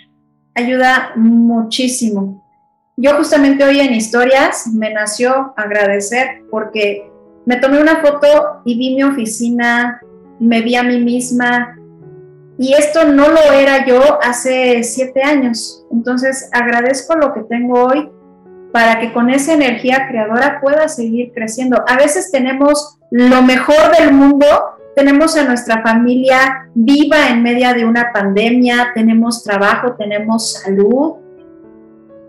[0.55, 2.44] Ayuda muchísimo.
[2.97, 7.11] Yo justamente hoy en historias me nació agradecer porque
[7.45, 10.01] me tomé una foto y vi mi oficina,
[10.39, 11.77] me vi a mí misma
[12.57, 15.85] y esto no lo era yo hace siete años.
[15.91, 18.11] Entonces agradezco lo que tengo hoy
[18.73, 21.85] para que con esa energía creadora pueda seguir creciendo.
[21.89, 24.47] A veces tenemos lo mejor del mundo,
[24.95, 31.24] tenemos a nuestra familia viva en medio de una pandemia, tenemos trabajo, tenemos salud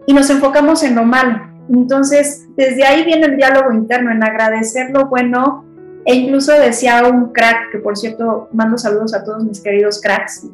[0.06, 1.42] y nos enfocamos en lo malo.
[1.70, 5.66] Entonces, desde ahí viene el diálogo interno, en agradecer lo bueno
[6.06, 10.48] e incluso decía un crack, que por cierto mando saludos a todos mis queridos cracks,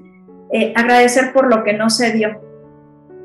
[0.51, 2.39] eh, agradecer por lo que no se dio,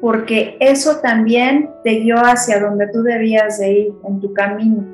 [0.00, 4.84] porque eso también te guió hacia donde tú debías de ir en tu camino.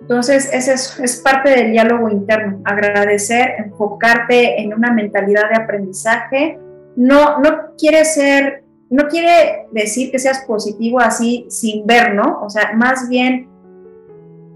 [0.00, 6.58] Entonces, es es parte del diálogo interno, agradecer, enfocarte en una mentalidad de aprendizaje.
[6.94, 12.40] No, no quiere ser, no quiere decir que seas positivo así sin ver, ¿no?
[12.42, 13.48] O sea, más bien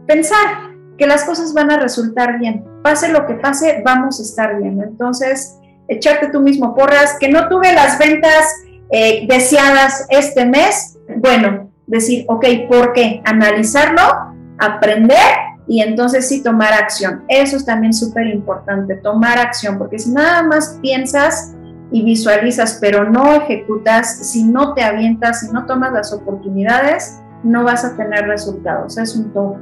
[0.07, 2.65] pensar que las cosas van a resultar bien.
[2.83, 4.81] Pase lo que pase, vamos a estar bien.
[4.83, 5.59] Entonces,
[5.89, 12.25] echarte tú mismo porras, que no tuve las ventas eh, deseadas este mes, bueno, decir,
[12.29, 13.21] ok, ¿por qué?
[13.25, 14.03] Analizarlo,
[14.59, 15.17] aprender
[15.67, 17.25] y entonces sí tomar acción.
[17.29, 21.55] Eso es también súper importante, tomar acción, porque si nada más piensas
[21.93, 27.65] y visualizas, pero no ejecutas, si no te avientas, si no tomas las oportunidades, no
[27.65, 28.97] vas a tener resultados.
[28.99, 29.59] Es un todo.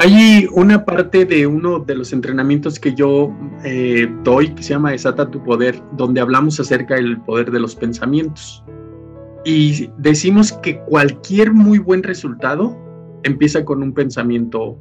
[0.00, 3.34] Hay una parte de uno de los entrenamientos que yo
[3.64, 7.74] eh, doy que se llama Desata tu poder, donde hablamos acerca del poder de los
[7.74, 8.64] pensamientos.
[9.44, 12.76] Y decimos que cualquier muy buen resultado
[13.24, 14.78] empieza con un pensamiento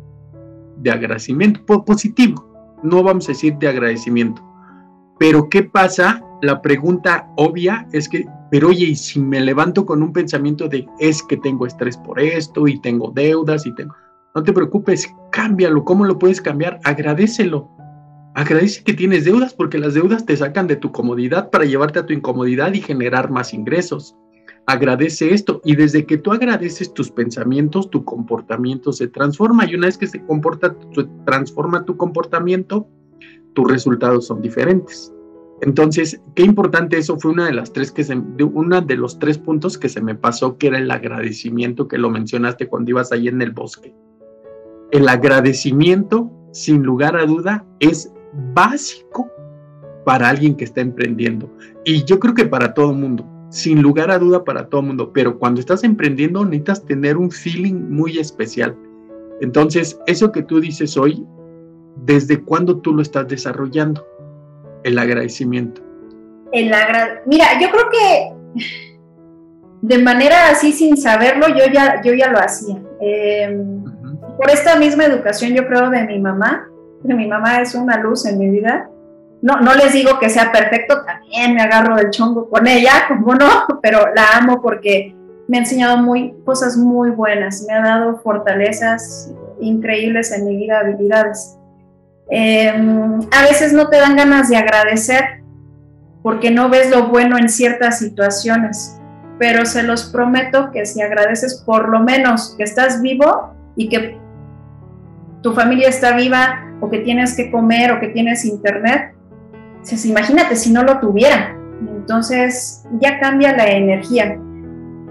[0.78, 2.78] de agradecimiento positivo.
[2.84, 4.47] No vamos a decir de agradecimiento.
[5.20, 6.24] Pero ¿qué pasa?
[6.42, 10.88] La pregunta obvia es que, pero oye, y si me levanto con un pensamiento de
[11.00, 13.96] es que tengo estrés por esto y tengo deudas y tengo
[14.38, 15.84] no te preocupes, cámbialo.
[15.84, 16.80] ¿Cómo lo puedes cambiar?
[16.84, 17.72] Agradecelo.
[18.36, 22.06] Agradece que tienes deudas porque las deudas te sacan de tu comodidad para llevarte a
[22.06, 24.16] tu incomodidad y generar más ingresos.
[24.68, 29.88] Agradece esto y desde que tú agradeces tus pensamientos, tu comportamiento se transforma y una
[29.88, 32.88] vez que se comporta, se transforma tu comportamiento,
[33.58, 35.12] tus resultados son diferentes.
[35.62, 39.40] Entonces, qué importante eso fue una de las tres que se, una de los tres
[39.40, 43.28] puntos que se me pasó, que era el agradecimiento que lo mencionaste cuando ibas ahí
[43.28, 43.96] en el bosque
[44.92, 48.12] el agradecimiento, sin lugar a duda, es
[48.54, 49.30] básico
[50.06, 51.52] para alguien que está emprendiendo.
[51.84, 55.38] Y yo creo que para todo mundo, sin lugar a duda para todo mundo, pero
[55.38, 58.76] cuando estás emprendiendo necesitas tener un feeling muy especial.
[59.42, 61.26] Entonces, eso que tú dices hoy,
[62.04, 64.06] ¿desde cuándo tú lo estás desarrollando?
[64.84, 65.82] El agradecimiento.
[66.52, 66.72] El
[67.26, 68.38] Mira, yo creo que
[69.82, 72.78] de manera así sin saberlo, yo ya, yo ya lo hacía.
[73.00, 73.64] Eh,
[74.38, 76.68] por esta misma educación, yo creo, de mi mamá,
[77.06, 78.90] que mi mamá es una luz en mi vida.
[79.42, 83.36] No, no les digo que sea perfecto, también me agarro del chongo con ella, como
[83.36, 85.16] no, pero la amo porque
[85.48, 90.80] me ha enseñado muy, cosas muy buenas, me ha dado fortalezas increíbles en mi vida,
[90.80, 91.57] habilidades.
[92.30, 95.44] Em, a veces no te dan ganas de agradecer
[96.22, 99.00] porque no ves lo bueno en ciertas situaciones,
[99.40, 104.18] pero se los prometo que si agradeces por lo menos que estás vivo y que
[105.42, 109.14] tu familia está viva o que tienes que comer o que tienes internet,
[109.88, 111.56] pues imagínate si no lo tuviera.
[111.80, 114.38] Entonces ya cambia la energía.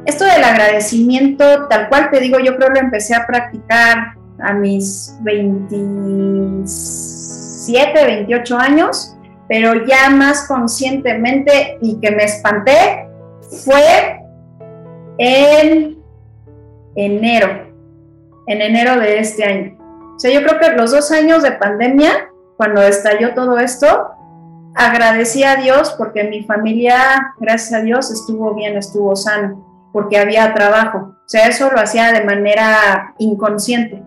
[0.05, 5.16] Esto del agradecimiento, tal cual te digo, yo creo lo empecé a practicar a mis
[5.20, 9.16] 27, 28 años,
[9.49, 13.09] pero ya más conscientemente y que me espanté
[13.64, 14.20] fue
[15.18, 15.99] en
[16.95, 17.66] enero,
[18.47, 19.76] en enero de este año.
[20.16, 24.12] O sea, yo creo que los dos años de pandemia, cuando estalló todo esto,
[24.74, 30.53] agradecí a Dios porque mi familia, gracias a Dios, estuvo bien, estuvo sano, porque había
[30.55, 30.99] trabajo.
[30.99, 34.03] O sea, eso lo hacía de manera inconsciente.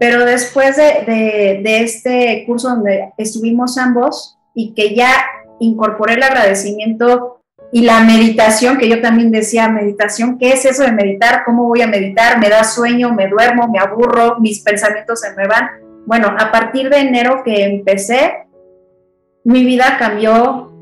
[0.00, 5.12] Pero después de, este curso donde estuvimos ambos y que ya
[5.60, 10.92] incorporé el agradecimiento y la meditación, que yo también decía, meditación, ¿qué es eso de
[10.92, 11.42] meditar?
[11.44, 12.40] ¿Cómo voy a meditar?
[12.40, 13.12] ¿Me da sueño?
[13.12, 13.68] ¿Me duermo?
[13.68, 14.40] ¿Me aburro?
[14.40, 15.68] ¿Mis pensamientos se me van?
[16.06, 18.46] Bueno, a partir de enero que empecé,
[19.44, 20.72] mi vida cambió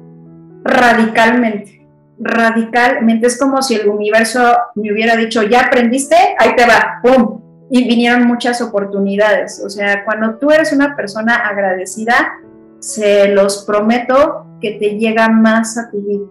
[0.63, 1.85] radicalmente.
[2.21, 3.27] Radicalmente.
[3.27, 7.38] Es como si el universo me hubiera dicho, ya aprendiste, ahí te va, ¡pum!
[7.71, 9.63] Y vinieron muchas oportunidades.
[9.65, 12.39] O sea, cuando tú eres una persona agradecida,
[12.79, 16.27] se los prometo que te llega más a tu vida.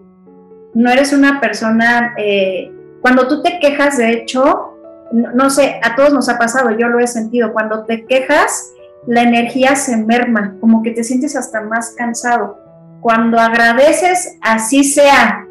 [0.74, 4.74] No eres una persona, eh, cuando tú te quejas, de hecho,
[5.12, 8.72] no, sé, a todos nos ha pasado, yo lo he sentido, cuando te quejas,
[9.06, 12.58] la energía se merma, como que te sientes hasta más cansado.
[13.00, 15.47] Cuando agradeces, así sea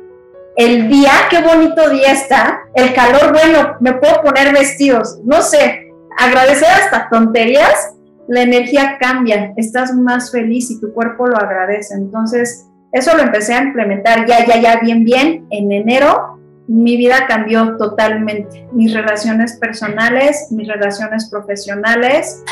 [0.57, 5.91] el día, qué bonito día está, el calor, bueno, me puedo poner vestidos, no sé,
[6.17, 7.93] agradecer hasta tonterías,
[8.27, 11.93] la energía cambia, estás más feliz y tu cuerpo lo agradece.
[11.93, 16.39] Entonces, eso lo empecé a implementar ya, ya, ya, bien, bien, en enero.
[16.67, 18.67] Mi vida cambió totalmente.
[18.73, 22.43] Mis relaciones personales, mis relaciones profesionales.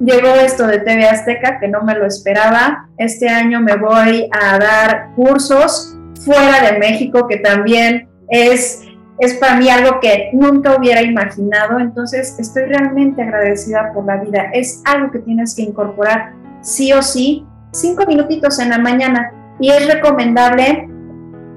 [0.00, 2.88] Llegó esto de TV Azteca que no me lo esperaba.
[2.96, 8.84] Este año me voy a dar cursos fuera de México, que también es
[9.20, 14.50] es para mí algo que nunca hubiera imaginado, entonces estoy realmente agradecida por la vida.
[14.54, 19.70] Es algo que tienes que incorporar sí o sí, cinco minutitos en la mañana y
[19.70, 20.88] es recomendable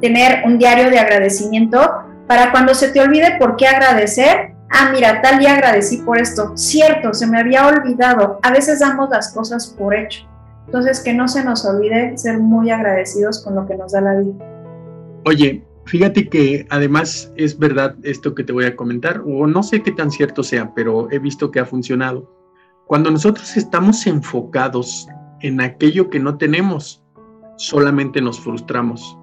[0.02, 1.80] tener un diario de agradecimiento
[2.28, 4.56] para cuando se te olvide por qué agradecer.
[4.70, 6.58] Ah, mira, tal día agradecí por esto.
[6.58, 8.40] Cierto, se me había olvidado.
[8.44, 10.28] A veces damos las cosas por hecho.
[10.66, 14.16] Entonces, que no se nos olvide ser muy agradecidos con lo que nos da la
[14.16, 14.53] vida.
[15.26, 19.84] Oye, Fíjate que además es verdad esto que te voy a comentar, o no sé
[19.84, 22.30] qué tan cierto sea, pero he visto que ha funcionado.
[22.88, 25.08] Cuando nosotros estamos enfocados
[25.42, 27.04] en aquello que no tenemos,
[27.58, 29.18] solamente nos frustramos.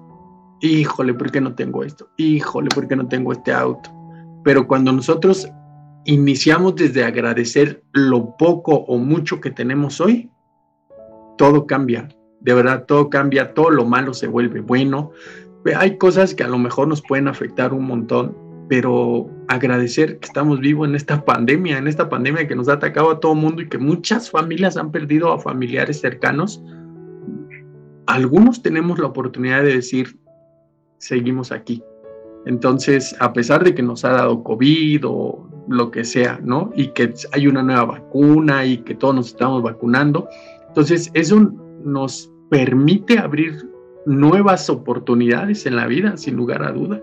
[0.61, 2.09] Híjole, ¿por qué no tengo esto?
[2.17, 3.89] Híjole, ¿por qué no tengo este auto?
[4.43, 5.49] Pero cuando nosotros
[6.05, 10.29] iniciamos desde agradecer lo poco o mucho que tenemos hoy,
[11.37, 12.07] todo cambia.
[12.39, 15.11] De verdad, todo cambia, todo lo malo se vuelve bueno,
[15.75, 18.35] hay cosas que a lo mejor nos pueden afectar un montón,
[18.67, 23.11] pero agradecer que estamos vivos en esta pandemia, en esta pandemia que nos ha atacado
[23.11, 26.63] a todo mundo y que muchas familias han perdido a familiares cercanos.
[28.07, 30.17] Algunos tenemos la oportunidad de decir,
[30.97, 31.83] seguimos aquí.
[32.45, 36.71] Entonces, a pesar de que nos ha dado COVID o lo que sea, ¿no?
[36.75, 40.27] Y que hay una nueva vacuna y que todos nos estamos vacunando,
[40.67, 41.51] entonces eso
[41.83, 43.70] nos permite abrir
[44.05, 46.99] nuevas oportunidades en la vida, sin lugar a duda.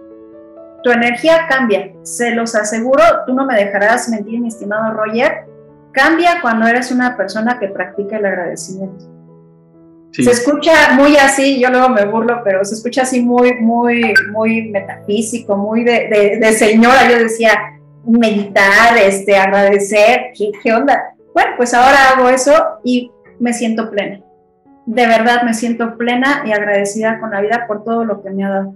[0.82, 5.44] Tu energía cambia, se los aseguro, tú no me dejarás mentir, mi estimado Roger,
[5.92, 9.04] cambia cuando eres una persona que practica el agradecimiento.
[10.12, 14.70] Se escucha muy así, yo luego me burlo, pero se escucha así muy, muy, muy
[14.70, 17.08] metafísico, muy de, de, señora.
[17.08, 17.52] Yo decía,
[18.04, 21.14] meditar, este, agradecer, ¿qué, ¿qué onda?
[21.34, 24.20] Bueno, pues ahora hago eso y me siento plena
[24.88, 28.44] de verdad me siento plena y agradecida con la vida por todo lo que me
[28.44, 28.74] ha dado.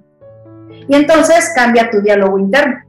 [0.86, 2.80] Y entonces cambia tu diálogo interno.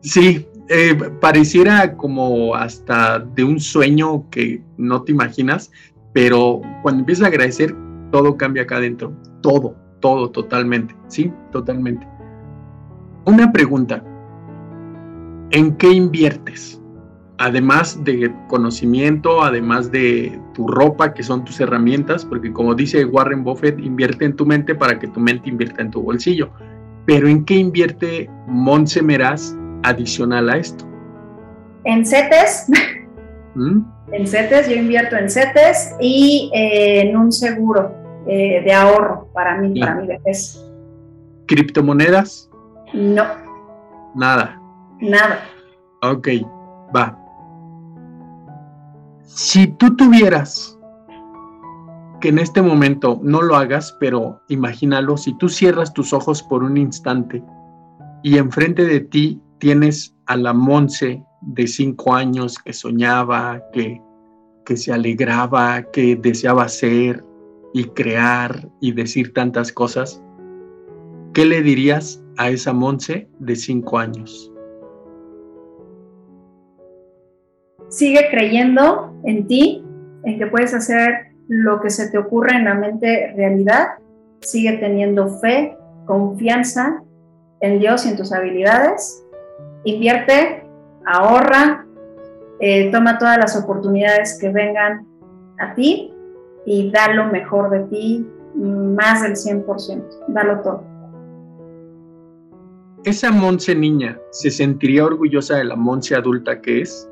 [0.00, 5.70] Sí, eh, pareciera como hasta de un sueño que no te imaginas,
[6.14, 7.74] pero cuando empiezas a agradecer,
[8.10, 9.12] todo cambia acá adentro.
[9.42, 10.96] Todo, todo, totalmente.
[11.08, 12.08] Sí, totalmente.
[13.26, 14.02] Una pregunta.
[15.50, 16.79] ¿En qué inviertes?
[17.40, 23.42] Además de conocimiento, además de tu ropa, que son tus herramientas, porque como dice Warren
[23.42, 26.50] Buffett, invierte en tu mente para que tu mente invierta en tu bolsillo.
[27.06, 30.86] Pero ¿en qué invierte Montse Meraz adicional a esto?
[31.84, 32.66] En CETES.
[33.54, 33.80] ¿Mm?
[34.12, 37.94] En CETES, yo invierto en CETES y eh, en un seguro
[38.28, 40.62] eh, de ahorro para mí, para mi vejez.
[41.46, 42.50] ¿Criptomonedas?
[42.92, 43.24] No.
[44.14, 44.60] Nada.
[45.00, 45.40] Nada.
[46.02, 46.28] Ok,
[46.94, 47.19] va.
[49.32, 50.76] Si tú tuvieras
[52.20, 56.64] que en este momento no lo hagas, pero imagínalo, si tú cierras tus ojos por
[56.64, 57.42] un instante
[58.24, 64.02] y enfrente de ti tienes a la Monse de cinco años que soñaba, que,
[64.66, 67.24] que se alegraba, que deseaba ser
[67.72, 70.20] y crear y decir tantas cosas,
[71.34, 74.49] ¿qué le dirías a esa Monse de cinco años?
[77.90, 79.84] Sigue creyendo en ti,
[80.24, 83.88] en que puedes hacer lo que se te ocurre en la mente realidad,
[84.40, 85.76] sigue teniendo fe,
[86.06, 87.02] confianza
[87.60, 89.22] en Dios y en tus habilidades,
[89.84, 90.64] invierte,
[91.04, 91.84] ahorra,
[92.60, 95.06] eh, toma todas las oportunidades que vengan
[95.58, 96.14] a ti
[96.64, 100.84] y da lo mejor de ti, más del 100%, dalo todo.
[103.04, 107.09] ¿Esa Monse niña se sentiría orgullosa de la Monse adulta que es?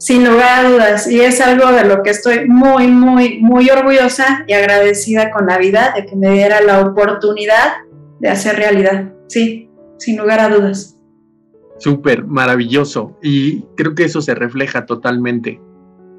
[0.00, 4.46] Sin lugar a dudas, y es algo de lo que estoy muy, muy, muy orgullosa
[4.48, 7.82] y agradecida con la vida de que me diera la oportunidad
[8.18, 9.12] de hacer realidad.
[9.28, 10.98] Sí, sin lugar a dudas.
[11.76, 13.18] Súper, maravilloso.
[13.22, 15.60] Y creo que eso se refleja totalmente.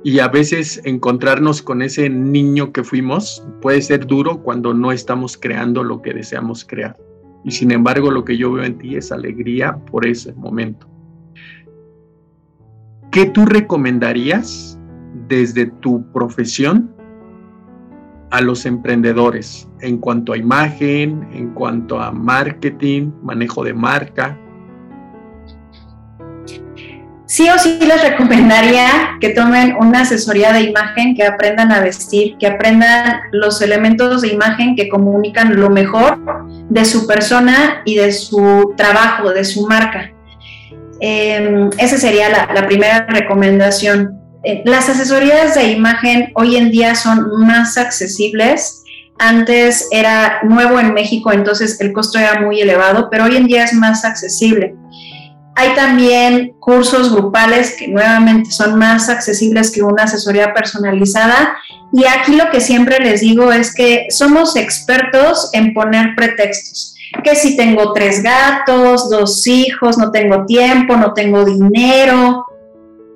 [0.04, 5.38] y a veces encontrarnos con ese niño que fuimos puede ser duro cuando no estamos
[5.38, 6.98] creando lo que deseamos crear.
[7.44, 10.88] Y sin embargo lo que yo veo en ti es alegría por ese momento.
[13.12, 14.80] ¿Qué tú recomendarías
[15.28, 16.96] desde tu profesión
[18.30, 24.38] a los emprendedores en cuanto a imagen, en cuanto a marketing, manejo de marca?
[27.32, 32.36] sí o sí les recomendaría que tomen una asesoría de imagen, que aprendan a vestir,
[32.38, 36.20] que aprendan los elementos de imagen que comunican lo mejor
[36.70, 40.12] de su persona y de su trabajo, de su marca.
[41.04, 44.22] Em, esa sería la, primera recomendación.
[44.44, 48.84] Eh, las asesorías de imagen hoy en día son más accesibles.
[49.18, 53.64] Antes era nuevo en México, entonces el costo era muy elevado, pero hoy en día
[53.64, 54.76] es más accesible.
[55.56, 61.56] Hay también cursos grupales que nuevamente son más accesibles que una asesoría personalizada.
[61.92, 66.96] Y aquí lo que siempre les digo es que somos expertos en poner pretextos.
[67.24, 72.46] Que si tengo tres gatos, dos hijos, no tengo tiempo, no tengo dinero.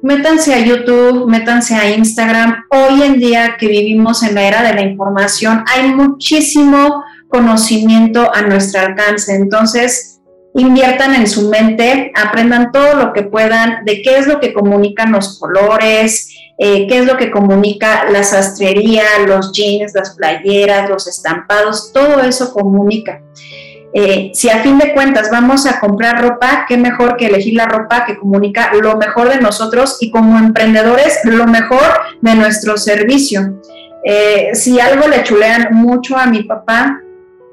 [0.02, 2.66] Métanse a YouTube, métanse a Instagram.
[2.70, 8.44] Hoy en día que vivimos en la era de la información, hay muchísimo conocimiento a
[8.44, 9.34] nuestro alcance.
[9.34, 10.22] Entonces,
[10.54, 15.12] inviertan en su mente, aprendan todo lo que puedan de qué es lo que comunican
[15.12, 21.08] los colores, eh, qué es lo que comunica la sastrería, los jeans, las playeras, los
[21.08, 23.22] estampados, todo eso comunica.
[23.98, 27.66] Eh, si a fin de cuentas vamos a comprar ropa, qué mejor que elegir la
[27.66, 31.80] ropa que comunica lo mejor de nosotros y como emprendedores lo mejor
[32.20, 33.62] de nuestro servicio.
[34.04, 37.02] Eh, si algo le chulean mucho a mi papá,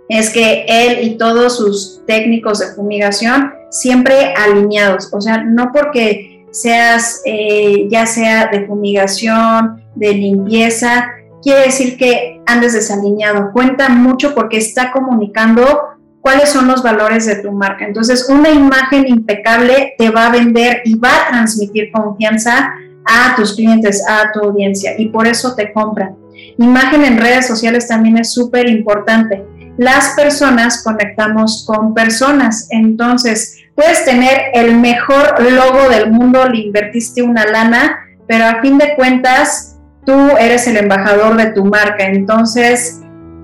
[0.08, 6.44] es que él y todos sus técnicos de fumigación siempre alineados, o sea, no porque
[6.50, 11.08] seas eh, ya sea de fumigación, de limpieza,
[11.40, 15.91] quiere decir que andes desalineado, cuenta mucho porque está comunicando
[16.22, 17.84] cuáles son los valores de tu marca.
[17.84, 22.72] Entonces, una imagen impecable te va a vender y va a transmitir confianza
[23.04, 26.16] a tus clientes, a tu audiencia, y por eso te compran.
[26.56, 29.44] Imagen en redes sociales también es súper importante
[29.76, 32.68] las personas conectamos con personas.
[32.70, 38.78] Entonces, puedes tener el mejor logo del mundo, le invertiste una lana, pero a fin
[38.78, 42.04] de cuentas, tú eres el embajador de tu marca.
[42.04, 43.00] Entonces,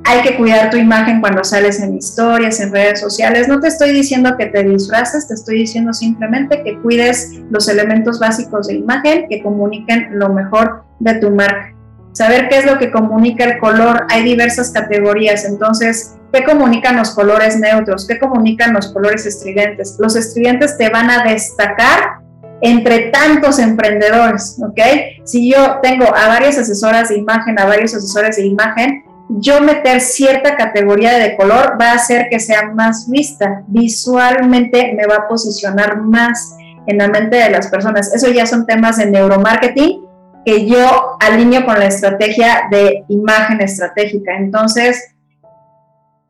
[0.09, 3.47] hay que cuidar tu imagen cuando sales en historias, en redes sociales.
[3.47, 8.19] No te estoy diciendo que te disfraces, te estoy diciendo simplemente que cuides los elementos
[8.19, 11.75] básicos de imagen que comuniquen lo mejor de tu marca.
[12.13, 17.13] Saber qué es lo que comunica el color, hay diversas categorías, entonces ¿Qué comunican los
[17.13, 18.07] colores neutros?
[18.07, 19.97] ¿Qué comunican los colores estridentes?
[19.99, 22.19] Los estridentes te van a destacar
[22.61, 24.79] entre tantos emprendedores, ¿ok?
[25.25, 30.01] Si yo tengo a varias asesoras de imagen, a varios asesores de imagen, yo meter
[30.01, 33.63] cierta categoría de color va a hacer que sea más vista.
[33.67, 36.57] Visualmente me va a posicionar más
[36.87, 38.15] en la mente de las personas.
[38.15, 40.07] Eso ya son temas de neuromarketing
[40.45, 44.35] que yo alineo con la estrategia de imagen estratégica.
[44.39, 45.15] Entonces,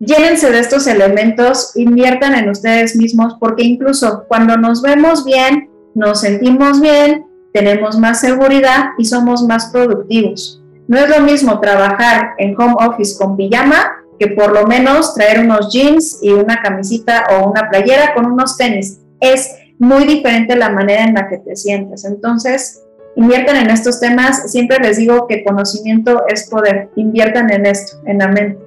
[0.01, 6.23] llénense de estos elementos, inviertan en ustedes mismos, porque incluso cuando nos vemos bien, nos
[6.23, 10.58] sentimos bien, tenemos más seguridad y somos más productivos.
[10.89, 15.41] No es lo mismo trabajar en home office con pijama que por lo menos traer
[15.41, 19.01] unos jeans y una camisita o una playera con unos tenis.
[19.21, 22.05] Es muy diferente la manera en la que te sientes.
[22.05, 22.83] Entonces,
[23.17, 24.51] inviertan en estos temas.
[24.51, 26.89] Siempre les digo que conocimiento es poder.
[26.97, 28.59] Inviertan en esto, en la mente.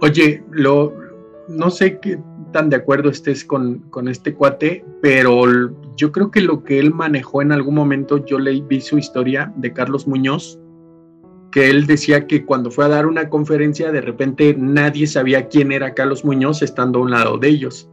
[0.00, 0.94] Oye, lo,
[1.48, 2.18] no sé qué
[2.52, 5.44] tan de acuerdo estés con, este cuate, pero
[5.96, 9.52] yo creo que lo que él manejó en algún momento, yo leí, vi su historia
[9.56, 10.58] de Carlos Muñoz,
[11.56, 15.72] que él decía que cuando fue a dar una conferencia, de repente nadie sabía quién
[15.72, 17.88] era Carlos Muñoz estando a un lado de ellos,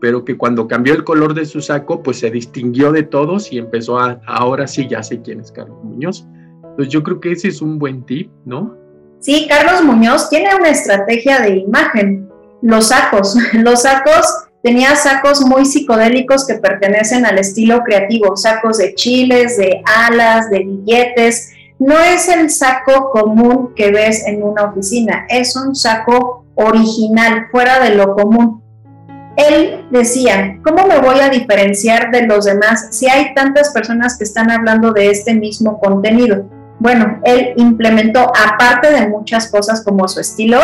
[0.00, 3.58] pero que cuando cambió el color de su saco, pues se distinguió de todos y
[3.58, 6.28] empezó a, ahora sí ya sé quién es Carlos Muñoz.
[6.62, 8.76] Entonces yo creo que ese es un buen tip, ¿no?
[9.18, 12.28] Sí, Carlos Muñoz tiene una estrategia de imagen.
[12.62, 18.94] Los sacos, los sacos, tenía sacos muy psicodélicos que pertenecen al estilo creativo, sacos de
[18.94, 21.57] chiles, de alas, de billetes.
[21.78, 27.78] No es el saco común que ves en una oficina, es un saco original, fuera
[27.80, 28.62] de lo común.
[29.36, 34.24] Él decía, ¿cómo me voy a diferenciar de los demás si hay tantas personas que
[34.24, 36.44] están hablando de este mismo contenido?
[36.78, 40.58] bueno, él implementó, aparte de muchas cosas como su estilo,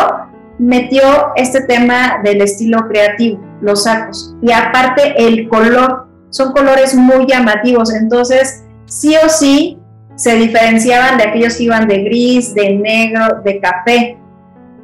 [0.57, 1.03] metió
[1.35, 7.93] este tema del estilo creativo, los sacos, y aparte el color, son colores muy llamativos,
[7.93, 9.77] entonces sí o sí
[10.15, 14.17] se diferenciaban de aquellos que iban de gris, de negro, de café.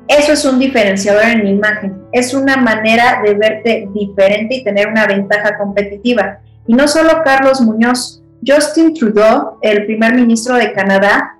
[0.07, 5.07] Eso es un diferenciador en imagen, es una manera de verte diferente y tener una
[5.07, 6.39] ventaja competitiva.
[6.67, 11.37] Y no solo Carlos Muñoz, Justin Trudeau, el primer ministro de Canadá,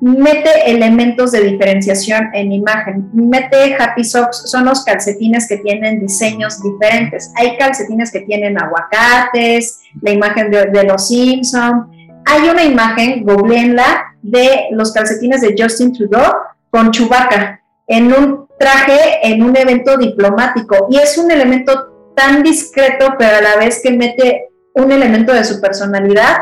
[0.00, 3.10] mete elementos de diferenciación en imagen.
[3.12, 7.30] Mete Happy Socks, son los calcetines que tienen diseños diferentes.
[7.36, 11.90] Hay calcetines que tienen aguacates, la imagen de, los Simpson.
[12.32, 16.32] Hay una imagen, googleenla, de los calcetines de Justin Trudeau
[16.70, 20.86] con Chewbacca en un traje en un evento diplomático.
[20.90, 25.44] Y es un elemento tan discreto, pero a la vez que mete un elemento de
[25.44, 26.36] su personalidad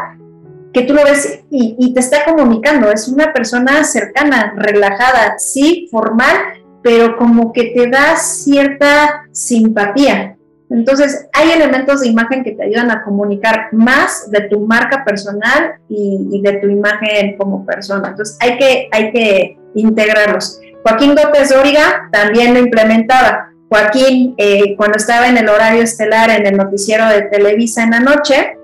[0.75, 2.91] que tú lo ves y, te está comunicando.
[2.91, 6.37] Es una persona cercana, relajada, sí, formal,
[6.83, 10.37] pero como que te da cierta simpatía.
[10.71, 15.75] Entonces, hay elementos de imagen que te ayudan a comunicar más de tu marca personal
[15.89, 18.09] y, de tu imagen como persona.
[18.09, 20.61] Entonces, hay que, hay que integrarlos.
[20.83, 23.51] Joaquín López Dóriga también lo implementaba.
[23.69, 28.01] Joaquín, eh, cuando estaba en el horario estelar en el noticiero de Televisa en la
[28.01, 28.59] noche,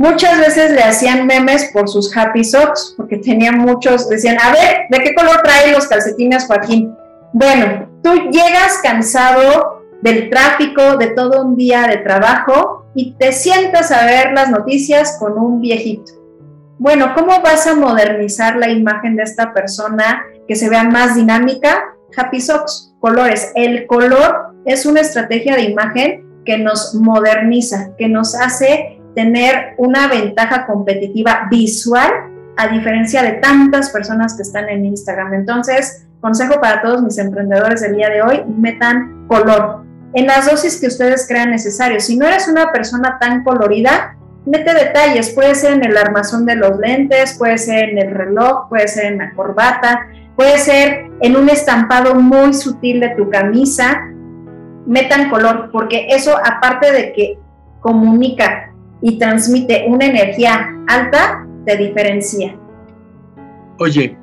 [0.00, 4.86] Muchas veces le hacían memes por sus happy socks, porque tenía muchos, decían, a ver,
[4.88, 6.96] ¿de qué color trae los calcetines Joaquín?
[7.34, 13.92] Bueno, tú llegas cansado del tráfico, de todo un día de trabajo y te sientas
[13.92, 16.12] a ver las noticias con un viejito.
[16.78, 21.94] Bueno, ¿cómo vas a modernizar la imagen de esta persona que se vea más dinámica?
[22.16, 23.52] Happy Socks, colores.
[23.54, 30.08] El color es una estrategia de imagen que nos moderniza, que nos hace tener una
[30.08, 32.10] ventaja competitiva visual
[32.56, 35.34] a diferencia de tantas personas que están en Instagram.
[35.34, 40.80] Entonces, consejo para todos mis emprendedores del día de hoy, metan color en las dosis
[40.80, 42.04] que ustedes crean necesarios.
[42.04, 46.56] Si no eres una persona tan colorida, mete detalles, puede ser en el armazón de
[46.56, 51.36] los lentes, puede ser en el reloj, puede ser en la corbata, puede ser en
[51.36, 54.08] un estampado muy sutil de tu camisa.
[54.86, 57.38] Metan color, porque eso aparte de que
[57.80, 62.56] comunica y transmite una energía alta, te diferencia.
[63.78, 64.16] Oye,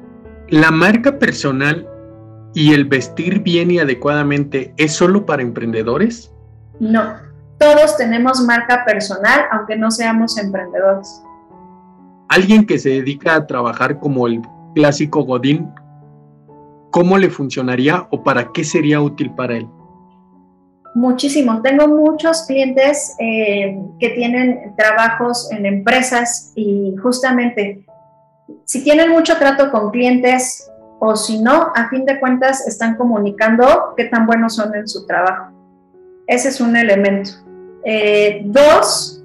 [0.50, 1.88] ¿la marca personal
[2.58, 6.34] y el vestir bien y adecuadamente es solo para emprendedores?
[6.80, 7.04] No,
[7.60, 11.22] todos tenemos marca personal, aunque no seamos emprendedores.
[12.30, 14.42] Alguien que se dedica a trabajar como el
[14.74, 15.70] clásico Godín,
[16.90, 19.68] ¿cómo le funcionaría o para qué sería útil para él?
[20.96, 21.62] Muchísimo.
[21.62, 27.86] Tengo muchos clientes eh, que tienen trabajos en empresas y justamente
[28.66, 33.94] si tienen mucho trato con clientes o si no, a fin de cuentas están comunicando
[33.96, 35.54] qué tan buenos son en su trabajo.
[36.26, 37.32] Ese es un elemento.
[37.84, 39.24] Eh, dos,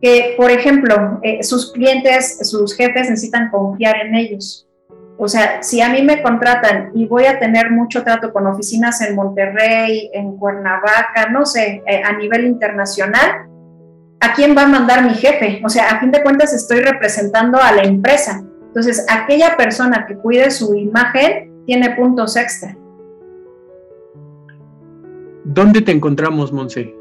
[0.00, 4.66] que por ejemplo, eh, sus clientes, sus jefes necesitan confiar en ellos.
[5.22, 9.02] O sea, si a mí me contratan y voy a tener mucho trato con oficinas
[9.02, 13.46] en Monterrey, en Cuernavaca, no sé, eh, a nivel internacional,
[14.20, 15.60] ¿a quién va a mandar mi jefe?
[15.62, 18.42] O sea, a fin de cuentas estoy representando a la empresa.
[18.70, 22.76] Entonces, aquella persona que cuide su imagen tiene puntos extra.
[25.42, 26.94] ¿Dónde te encontramos, Monse?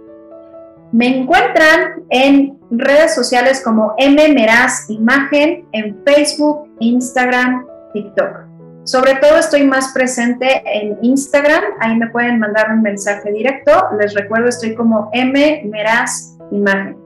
[0.92, 8.48] Me encuentran en redes sociales como M Meraz Imagen, en Facebook, Instagram, TikTok.
[8.86, 13.72] Sobre todo estoy más presente en Instagram, ahí me pueden mandar un mensaje directo.
[14.00, 16.98] Les recuerdo, estoy como M Meraz Imagen.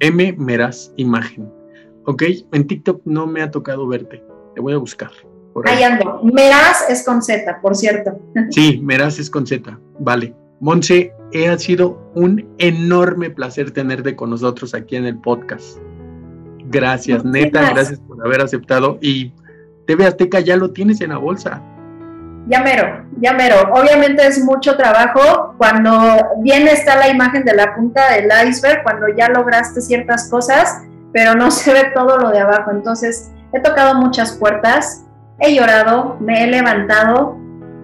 [0.00, 1.61] M Meraz Imagen.
[2.06, 2.22] Ok,
[2.52, 4.22] en TikTok no me ha tocado verte.
[4.54, 5.10] Te voy a buscar.
[5.64, 5.82] ahí.
[5.82, 6.20] ando.
[6.24, 8.18] Meraz es con Z, por cierto.
[8.50, 9.78] Sí, Meraz es con Z.
[9.98, 10.34] Vale.
[10.60, 11.12] Monse,
[11.50, 15.78] ha sido un enorme placer tenerte con nosotros aquí en el podcast.
[16.66, 19.32] Gracias, neta, gracias por haber aceptado y
[19.86, 21.60] TV Azteca ya lo tienes en la bolsa.
[22.48, 23.56] Ya mero, ya mero.
[23.72, 25.90] Obviamente es mucho trabajo cuando
[26.40, 30.82] bien está la imagen de la punta del iceberg, cuando ya lograste ciertas cosas,
[31.12, 32.70] pero no se ve todo lo de abajo.
[32.70, 35.04] Entonces, he tocado muchas puertas,
[35.38, 37.36] he llorado, me he levantado,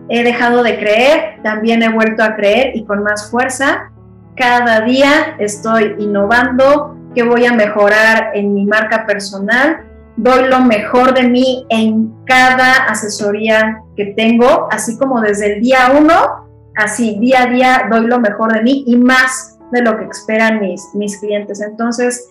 [0.09, 3.91] he dejado de creer, también he vuelto a creer y con más fuerza.
[4.37, 9.85] Cada día estoy innovando, que voy a mejorar en mi marca personal,
[10.16, 15.93] doy lo mejor de mí en cada asesoría que tengo, así como desde el día
[15.99, 20.05] uno, así día a día doy lo mejor de mí y más de lo que
[20.05, 21.61] esperan mis, mis clientes.
[21.61, 22.29] Entonces,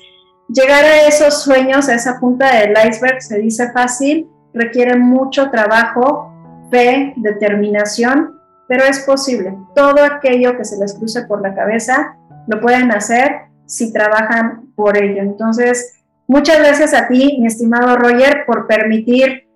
[0.50, 6.34] llegar a esos sueños, a esa punta del iceberg, se dice fácil, requiere mucho trabajo,
[6.72, 9.56] fe, determinación, pero es posible.
[9.76, 12.18] Todo aquello que se les cruce por la cabeza,
[12.48, 15.22] lo pueden hacer si trabajan por ello.
[15.22, 15.98] Entonces,
[16.30, 19.48] Muchas gracias a ti, mi estimado Roger, por permitir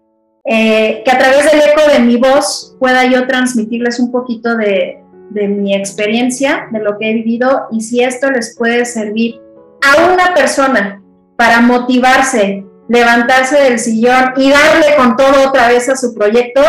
[0.46, 5.04] eh, que a través del eco de mi voz pueda yo transmitirles un poquito de,
[5.32, 9.41] de mi experiencia, de lo que he vivido y si esto les puede servir
[9.82, 11.02] a una persona
[11.38, 16.62] para motivarse, levantarse del sillón y darle con todo otra vez a su proyecto,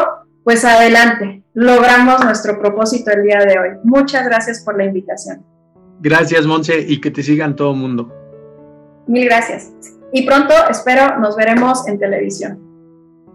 [0.45, 3.69] pues adelante, logramos nuestro propósito el día de hoy.
[3.85, 5.45] Muchas gracias por la invitación.
[6.01, 8.13] Gracias, Monse, y que te sigan todo el mundo.
[9.07, 9.71] Mil gracias.
[10.13, 12.59] Y pronto, espero, nos veremos en televisión.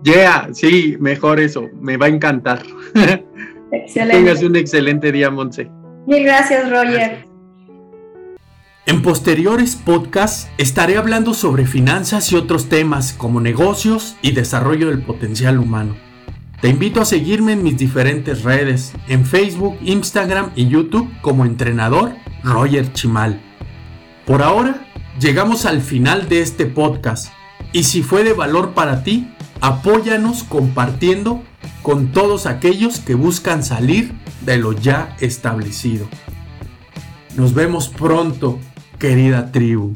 [0.03, 2.61] Yeah, sí, mejor eso, me va a encantar.
[3.71, 4.17] Excelente.
[4.17, 5.69] Tengas un excelente día, Monse.
[6.05, 7.26] Mil gracias, Roger.
[8.87, 15.01] En posteriores podcasts estaré hablando sobre finanzas y otros temas como negocios y desarrollo del
[15.01, 15.97] potencial humano.
[16.61, 22.15] Te invito a seguirme en mis diferentes redes, en Facebook, Instagram y YouTube como entrenador
[22.45, 23.41] Roger Chimal.
[24.25, 24.87] Por ahora,
[25.19, 27.33] llegamos al final de este podcast
[27.73, 29.29] y si fue de valor para ti,
[29.59, 31.43] apóyanos compartiendo
[31.81, 34.13] con todos aquellos que buscan salir
[34.45, 36.07] de lo ya establecido.
[37.35, 38.57] Nos vemos pronto
[38.99, 39.95] querida tribu.